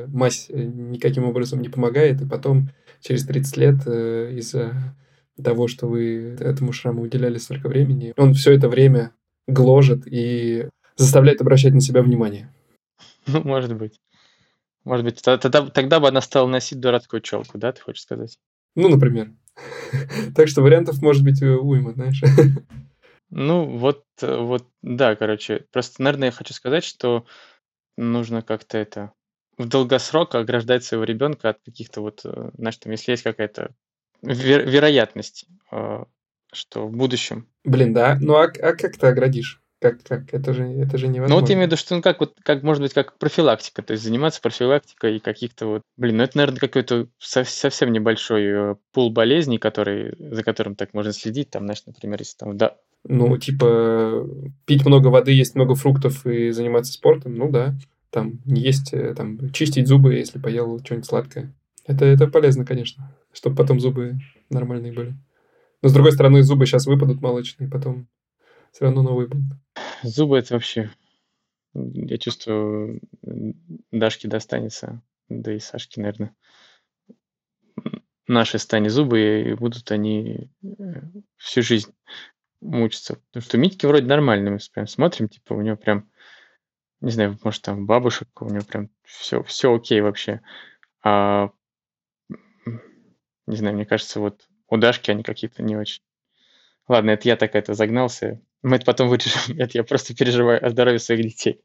мазь 0.08 0.48
никаким 0.48 1.24
образом 1.24 1.60
не 1.60 1.68
помогает, 1.68 2.20
и 2.20 2.26
потом 2.26 2.70
через 3.00 3.24
30 3.24 3.56
лет 3.56 3.86
из-за 3.86 4.72
того, 5.42 5.68
что 5.68 5.86
вы 5.86 6.36
этому 6.40 6.72
шраму 6.72 7.02
уделяли 7.02 7.38
столько 7.38 7.68
времени, 7.68 8.12
он 8.16 8.34
все 8.34 8.52
это 8.52 8.68
время 8.68 9.12
гложет 9.46 10.02
и 10.06 10.68
заставляет 10.96 11.40
обращать 11.40 11.72
на 11.72 11.80
себя 11.80 12.02
внимание. 12.02 12.52
Ну, 13.26 13.42
может 13.44 13.76
быть. 13.76 14.00
Может 14.84 15.04
быть, 15.04 15.22
тогда, 15.22 15.66
тогда 15.66 16.00
бы 16.00 16.08
она 16.08 16.22
стала 16.22 16.48
носить 16.48 16.80
дурацкую 16.80 17.20
челку, 17.20 17.58
да, 17.58 17.70
ты 17.70 17.82
хочешь 17.82 18.02
сказать? 18.02 18.38
Ну, 18.74 18.88
например. 18.88 19.32
Так 20.34 20.48
что 20.48 20.62
вариантов 20.62 21.00
может 21.02 21.24
быть 21.24 21.42
э, 21.42 21.50
уйма, 21.50 21.92
знаешь. 21.92 22.22
Ну, 23.32 23.64
вот, 23.78 24.04
э, 24.22 24.36
вот, 24.36 24.66
да, 24.82 25.14
короче. 25.14 25.64
Просто, 25.70 26.02
наверное, 26.02 26.28
я 26.28 26.32
хочу 26.32 26.52
сказать, 26.52 26.82
что 26.82 27.26
нужно 27.96 28.42
как-то 28.42 28.76
это 28.76 29.12
в 29.56 29.68
долгосрок 29.68 30.34
ограждать 30.34 30.82
своего 30.82 31.04
ребенка 31.04 31.50
от 31.50 31.60
каких-то 31.64 32.00
вот, 32.00 32.22
э, 32.24 32.50
знаешь, 32.58 32.78
там, 32.78 32.90
если 32.90 33.12
есть 33.12 33.22
какая-то 33.22 33.72
вер- 34.24 34.68
вероятность, 34.68 35.46
что 36.52 36.88
в 36.88 36.90
будущем. 36.90 37.46
Блин, 37.62 37.94
да. 37.94 38.18
Ну 38.20 38.34
а, 38.34 38.46
а 38.46 38.72
как 38.72 38.96
ты 38.96 39.06
оградишь? 39.06 39.59
Как, 39.80 40.02
как? 40.02 40.34
Это 40.34 40.52
же, 40.52 40.64
это 40.64 40.98
же 40.98 41.08
невозможно. 41.08 41.34
Ну 41.34 41.40
вот 41.40 41.48
я 41.48 41.54
имею 41.54 41.66
в 41.66 41.72
виду, 41.72 41.78
что 41.78 41.96
ну 41.96 42.02
как 42.02 42.20
вот, 42.20 42.36
как 42.42 42.62
может 42.62 42.82
быть, 42.82 42.92
как 42.92 43.16
профилактика, 43.16 43.82
то 43.82 43.92
есть 43.92 44.04
заниматься 44.04 44.40
профилактикой 44.42 45.20
каких-то 45.20 45.66
вот, 45.66 45.82
блин, 45.96 46.18
ну 46.18 46.24
это, 46.24 46.36
наверное, 46.36 46.60
какой-то 46.60 47.08
совсем 47.18 47.90
небольшой 47.90 48.44
э, 48.44 48.74
пул 48.92 49.10
болезней, 49.10 49.56
который, 49.56 50.14
за 50.18 50.42
которым 50.42 50.74
так 50.74 50.92
можно 50.92 51.12
следить, 51.12 51.48
там, 51.48 51.64
знаешь, 51.64 51.82
например, 51.86 52.18
если 52.18 52.36
там, 52.36 52.58
да. 52.58 52.76
Ну, 53.04 53.38
типа, 53.38 54.28
пить 54.66 54.84
много 54.84 55.08
воды, 55.08 55.32
есть 55.32 55.54
много 55.54 55.74
фруктов 55.74 56.26
и 56.26 56.50
заниматься 56.50 56.92
спортом, 56.92 57.34
ну 57.36 57.50
да. 57.50 57.74
Там 58.10 58.40
не 58.44 58.60
есть, 58.60 58.92
э, 58.92 59.14
там, 59.14 59.50
чистить 59.52 59.86
зубы, 59.86 60.14
если 60.14 60.38
поел 60.38 60.78
что-нибудь 60.84 61.06
сладкое. 61.06 61.54
Это, 61.86 62.04
это 62.04 62.26
полезно, 62.26 62.66
конечно, 62.66 63.16
чтобы 63.32 63.56
потом 63.56 63.80
зубы 63.80 64.18
нормальные 64.50 64.92
были. 64.92 65.14
Но, 65.80 65.88
с 65.88 65.94
другой 65.94 66.12
стороны, 66.12 66.42
зубы 66.42 66.66
сейчас 66.66 66.86
выпадут 66.86 67.22
молочные, 67.22 67.70
потом 67.70 68.08
все 68.72 68.84
равно 68.84 69.02
новые 69.02 69.28
будут. 69.28 69.44
Зубы 70.02 70.38
это 70.38 70.54
вообще, 70.54 70.90
я 71.74 72.18
чувствую, 72.18 73.00
Дашке 73.90 74.28
достанется, 74.28 75.02
да 75.28 75.54
и 75.54 75.58
Сашке, 75.58 76.00
наверное. 76.00 76.34
Наши 78.26 78.58
стане 78.58 78.90
зубы, 78.90 79.42
и 79.42 79.54
будут 79.54 79.90
они 79.90 80.50
э, 80.62 80.68
всю 81.36 81.62
жизнь 81.62 81.92
мучиться. 82.60 83.16
Потому 83.16 83.42
что 83.42 83.58
Митьки 83.58 83.86
вроде 83.86 84.06
нормальный, 84.06 84.52
мы 84.52 84.58
прям 84.72 84.86
смотрим, 84.86 85.28
типа 85.28 85.54
у 85.54 85.62
него 85.62 85.76
прям, 85.76 86.08
не 87.00 87.10
знаю, 87.10 87.36
может 87.42 87.62
там 87.62 87.86
бабушек, 87.86 88.28
у 88.40 88.48
него 88.48 88.64
прям 88.64 88.90
все, 89.02 89.42
все 89.42 89.74
окей 89.74 90.00
вообще. 90.00 90.42
А, 91.02 91.50
не 93.46 93.56
знаю, 93.56 93.74
мне 93.74 93.84
кажется, 93.84 94.20
вот 94.20 94.48
у 94.68 94.76
Дашки 94.76 95.10
они 95.10 95.24
какие-то 95.24 95.62
не 95.62 95.76
очень. 95.76 96.02
Ладно, 96.86 97.10
это 97.10 97.28
я 97.28 97.36
так 97.36 97.54
это 97.56 97.74
загнался. 97.74 98.40
Мы 98.62 98.76
это 98.76 98.84
потом 98.84 99.08
вырежем. 99.08 99.40
Это 99.58 99.78
я 99.78 99.84
просто 99.84 100.14
переживаю 100.14 100.64
о 100.64 100.70
здоровье 100.70 100.98
своих 100.98 101.22
детей. 101.22 101.60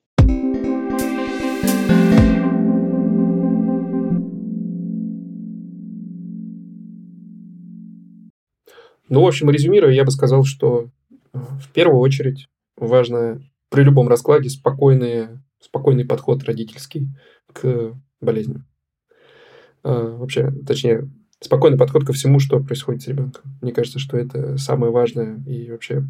Ну, 9.07 9.21
в 9.21 9.27
общем, 9.27 9.49
резюмируя, 9.51 9.93
я 9.93 10.03
бы 10.03 10.11
сказал, 10.11 10.43
что 10.45 10.89
э, 11.31 11.37
в 11.37 11.71
первую 11.73 11.99
очередь 11.99 12.47
важно 12.75 13.39
при 13.69 13.83
любом 13.83 14.07
раскладе 14.07 14.49
спокойный, 14.49 15.39
спокойный 15.59 16.05
подход 16.05 16.43
родительский 16.43 17.09
к 17.53 17.93
болезням. 18.19 18.65
Э, 19.83 20.15
вообще, 20.17 20.51
точнее, 20.65 21.07
спокойный 21.41 21.77
подход 21.77 22.05
ко 22.05 22.13
всему, 22.13 22.39
что 22.39 22.59
происходит 22.59 23.03
с 23.03 23.07
ребенком. 23.07 23.43
Мне 23.61 23.71
кажется, 23.71 23.99
что 23.99 24.17
это 24.17 24.57
самое 24.57 24.91
важное. 24.91 25.43
И 25.45 25.71
вообще 25.71 26.03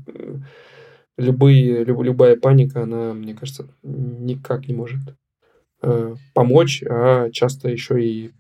любые, 1.18 1.84
люб, 1.84 2.02
любая 2.04 2.36
паника, 2.36 2.84
она, 2.84 3.14
мне 3.14 3.34
кажется, 3.34 3.68
никак 3.84 4.68
не 4.68 4.74
может 4.74 5.02
э, 5.82 6.16
помочь, 6.34 6.84
а 6.84 7.30
часто 7.32 7.70
еще 7.70 8.04
и 8.04 8.32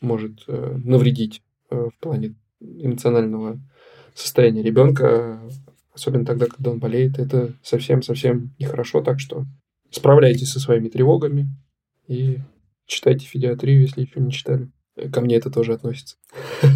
может 0.00 0.44
э, 0.46 0.78
навредить 0.84 1.42
э, 1.70 1.88
в 1.94 1.98
плане 2.00 2.34
эмоционального 2.60 3.58
состояния 4.14 4.62
ребенка, 4.62 5.40
особенно 5.92 6.24
тогда, 6.24 6.46
когда 6.46 6.70
он 6.70 6.78
болеет. 6.78 7.18
Это 7.18 7.54
совсем-совсем 7.62 8.54
нехорошо, 8.58 9.02
так 9.02 9.20
что 9.20 9.46
справляйтесь 9.90 10.50
со 10.50 10.60
своими 10.60 10.88
тревогами 10.88 11.48
и 12.06 12.38
читайте 12.86 13.26
федиатрию, 13.26 13.82
если 13.82 14.02
еще 14.02 14.20
не 14.20 14.32
читали. 14.32 14.70
Ко 15.12 15.20
мне 15.20 15.36
это 15.36 15.50
тоже 15.50 15.74
относится. 15.74 16.16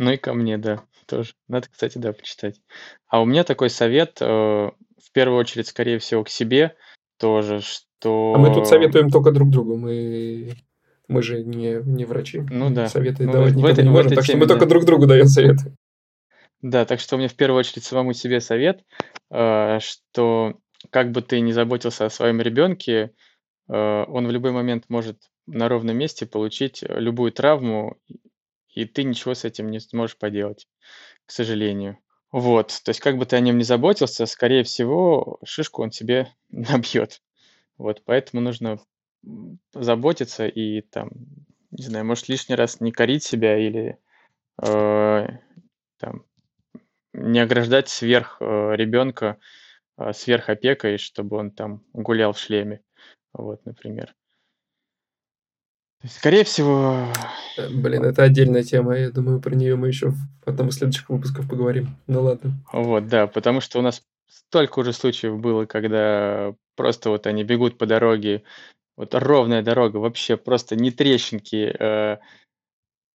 Ну 0.00 0.12
и 0.12 0.16
ко 0.16 0.32
мне, 0.32 0.58
да, 0.58 0.84
тоже. 1.06 1.32
Надо, 1.48 1.66
кстати, 1.68 1.98
да, 1.98 2.12
почитать. 2.12 2.60
А 3.08 3.20
у 3.20 3.24
меня 3.24 3.42
такой 3.42 3.68
совет, 3.68 4.18
э, 4.20 4.24
в 4.24 5.12
первую 5.12 5.40
очередь, 5.40 5.66
скорее 5.66 5.98
всего, 5.98 6.22
к 6.22 6.28
себе 6.28 6.76
тоже, 7.18 7.60
что... 7.60 8.32
А 8.36 8.38
мы 8.38 8.54
тут 8.54 8.68
советуем 8.68 9.10
только 9.10 9.32
друг 9.32 9.50
другу, 9.50 9.76
мы, 9.76 10.54
мы 11.08 11.22
же 11.22 11.42
не, 11.42 11.82
не 11.84 12.04
врачи. 12.04 12.42
Ну 12.48 12.70
да. 12.70 12.88
Советы 12.88 13.24
ну, 13.24 13.32
давать 13.32 13.54
в 13.54 13.56
никому 13.56 13.72
этой, 13.72 13.84
не 13.84 13.90
можем, 13.90 14.14
так 14.14 14.22
что 14.22 14.32
теме, 14.34 14.42
мы 14.42 14.46
только 14.46 14.66
да. 14.66 14.70
друг 14.70 14.84
другу 14.84 15.06
даем 15.06 15.26
советы. 15.26 15.74
Да, 16.62 16.84
так 16.84 17.00
что 17.00 17.16
у 17.16 17.18
меня 17.18 17.28
в 17.28 17.34
первую 17.34 17.58
очередь 17.58 17.84
самому 17.84 18.12
себе 18.12 18.40
совет, 18.40 18.84
э, 19.30 19.78
что 19.80 20.58
как 20.90 21.10
бы 21.10 21.22
ты 21.22 21.40
ни 21.40 21.50
заботился 21.50 22.06
о 22.06 22.10
своем 22.10 22.40
ребенке, 22.40 23.12
э, 23.68 24.04
он 24.06 24.28
в 24.28 24.30
любой 24.30 24.52
момент 24.52 24.84
может 24.88 25.18
на 25.48 25.68
ровном 25.68 25.96
месте 25.96 26.26
получить 26.26 26.82
э, 26.82 27.00
любую 27.00 27.32
травму, 27.32 27.98
и 28.68 28.84
ты 28.84 29.04
ничего 29.04 29.34
с 29.34 29.44
этим 29.44 29.70
не 29.70 29.80
сможешь 29.80 30.16
поделать, 30.16 30.68
к 31.26 31.30
сожалению. 31.30 31.98
Вот, 32.30 32.80
то 32.84 32.90
есть 32.90 33.00
как 33.00 33.16
бы 33.16 33.24
ты 33.24 33.36
о 33.36 33.40
нем 33.40 33.56
не 33.56 33.64
заботился, 33.64 34.26
скорее 34.26 34.62
всего, 34.62 35.38
шишку 35.44 35.82
он 35.82 35.90
себе 35.90 36.32
набьет. 36.50 37.22
Вот, 37.78 38.02
поэтому 38.04 38.42
нужно 38.42 38.78
заботиться 39.72 40.46
и 40.46 40.82
там, 40.82 41.10
не 41.70 41.84
знаю, 41.84 42.04
может 42.04 42.28
лишний 42.28 42.54
раз 42.54 42.80
не 42.80 42.92
корить 42.92 43.24
себя 43.24 43.58
или 43.58 43.98
э, 44.62 45.26
там 45.98 46.24
не 47.12 47.40
ограждать 47.40 47.88
сверх 47.88 48.38
э, 48.40 48.76
ребенка, 48.76 49.38
э, 49.96 50.12
сверх 50.12 50.48
опекой, 50.48 50.98
чтобы 50.98 51.36
он 51.36 51.50
там 51.50 51.84
гулял 51.92 52.32
в 52.32 52.38
шлеме, 52.38 52.82
вот, 53.32 53.64
например. 53.64 54.14
Скорее 56.06 56.44
всего... 56.44 57.08
Э, 57.56 57.68
блин, 57.70 58.04
это 58.04 58.22
отдельная 58.22 58.62
тема, 58.62 58.96
я 58.96 59.10
думаю, 59.10 59.40
про 59.40 59.54
нее 59.54 59.74
мы 59.76 59.88
еще 59.88 60.10
в 60.10 60.46
одном 60.46 60.68
из 60.68 60.76
следующих 60.76 61.08
выпусков 61.08 61.48
поговорим. 61.48 61.96
Ну 62.06 62.22
ладно. 62.22 62.52
Вот, 62.72 63.08
да, 63.08 63.26
потому 63.26 63.60
что 63.60 63.80
у 63.80 63.82
нас 63.82 64.04
столько 64.28 64.78
уже 64.78 64.92
случаев 64.92 65.40
было, 65.40 65.66
когда 65.66 66.54
просто 66.76 67.10
вот 67.10 67.26
они 67.26 67.42
бегут 67.42 67.78
по 67.78 67.86
дороге, 67.86 68.44
вот 68.96 69.14
ровная 69.14 69.62
дорога, 69.62 69.96
вообще 69.96 70.36
просто 70.36 70.76
не 70.76 70.92
трещинки, 70.92 71.74
э, 71.78 72.18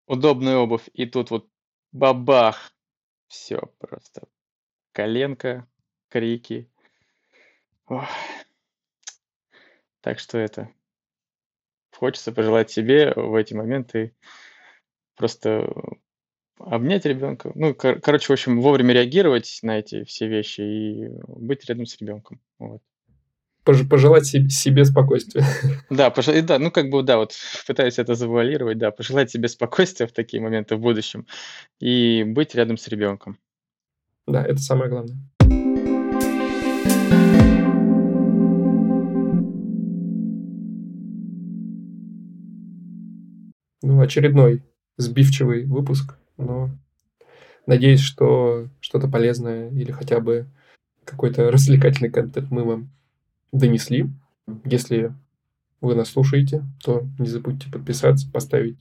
удобная 0.07 0.57
обувь, 0.57 0.89
и 0.93 1.05
тут 1.05 1.31
вот 1.31 1.47
бабах, 1.93 2.73
все 3.27 3.61
просто. 3.79 4.27
Коленка, 4.91 5.65
крики. 6.09 6.69
Ох. 7.87 8.05
Так 10.01 10.19
что 10.19 10.37
это, 10.37 10.69
хочется 12.03 12.33
пожелать 12.33 12.69
себе 12.69 13.13
в 13.15 13.33
эти 13.33 13.53
моменты 13.53 14.13
просто 15.15 15.73
обнять 16.59 17.05
ребенка. 17.05 17.53
Ну, 17.55 17.73
кор- 17.73 18.01
короче, 18.01 18.27
в 18.27 18.31
общем, 18.31 18.59
вовремя 18.59 18.93
реагировать 18.93 19.59
на 19.61 19.79
эти 19.79 20.03
все 20.03 20.27
вещи 20.27 20.59
и 20.59 21.09
быть 21.25 21.63
рядом 21.63 21.85
с 21.85 21.97
ребенком. 22.01 22.41
Вот. 22.59 22.81
Пож- 23.65 23.87
Пожелать 23.87 24.25
себе, 24.25 24.49
себе 24.49 24.83
спокойствия. 24.83 25.45
Да, 25.89 26.09
пож- 26.09 26.37
и 26.37 26.41
да, 26.41 26.59
ну 26.59 26.71
как 26.71 26.89
бы, 26.89 27.03
да, 27.03 27.19
вот 27.19 27.35
пытаюсь 27.65 27.97
это 27.99 28.15
завуалировать, 28.15 28.77
да, 28.77 28.91
пожелать 28.91 29.31
себе 29.31 29.47
спокойствия 29.47 30.05
в 30.05 30.11
такие 30.11 30.43
моменты 30.43 30.75
в 30.75 30.81
будущем 30.81 31.25
и 31.79 32.25
быть 32.25 32.53
рядом 32.53 32.75
с 32.75 32.85
ребенком. 32.89 33.37
Да, 34.27 34.43
это 34.43 34.57
самое 34.57 34.89
главное. 34.89 35.15
Ну, 43.83 43.99
очередной 43.99 44.63
сбивчивый 44.95 45.65
выпуск, 45.65 46.17
но 46.37 46.69
надеюсь, 47.65 47.99
что 47.99 48.69
что-то 48.79 49.09
полезное 49.09 49.69
или 49.71 49.91
хотя 49.91 50.21
бы 50.21 50.47
какой-то 51.03 51.51
развлекательный 51.51 52.09
контент 52.09 52.49
мы 52.49 52.63
вам 52.63 52.89
донесли. 53.51 54.09
Если 54.63 55.13
вы 55.81 55.95
нас 55.95 56.11
слушаете, 56.11 56.63
то 56.81 57.03
не 57.19 57.27
забудьте 57.27 57.69
подписаться, 57.69 58.31
поставить 58.31 58.77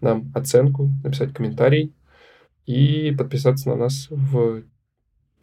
нам 0.00 0.32
оценку, 0.34 0.90
написать 1.04 1.32
комментарий 1.32 1.94
и 2.66 3.14
подписаться 3.16 3.68
на 3.68 3.76
нас 3.76 4.08
в 4.10 4.64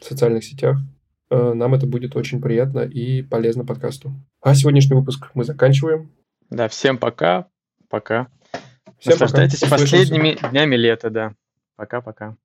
социальных 0.02 0.44
сетях. 0.44 0.80
Э, 1.30 1.54
Нам 1.54 1.76
это 1.76 1.88
будет 1.88 2.18
очень 2.18 2.42
приятно 2.42 2.80
и 2.80 3.22
полезно 3.22 3.66
подкасту. 3.66 4.12
А 4.42 4.54
сегодняшний 4.54 4.98
выпуск 4.98 5.32
мы 5.34 5.46
заканчиваем. 5.46 6.12
Да, 6.50 6.68
всем 6.68 6.98
пока, 6.98 7.48
пока. 7.88 8.28
Всем 9.00 9.14
пока. 9.14 9.24
Наслаждайтесь 9.26 9.64
Услышимся. 9.64 9.96
последними 9.98 10.50
днями 10.50 10.76
лета, 10.76 11.10
да. 11.10 11.34
Пока-пока. 11.76 12.36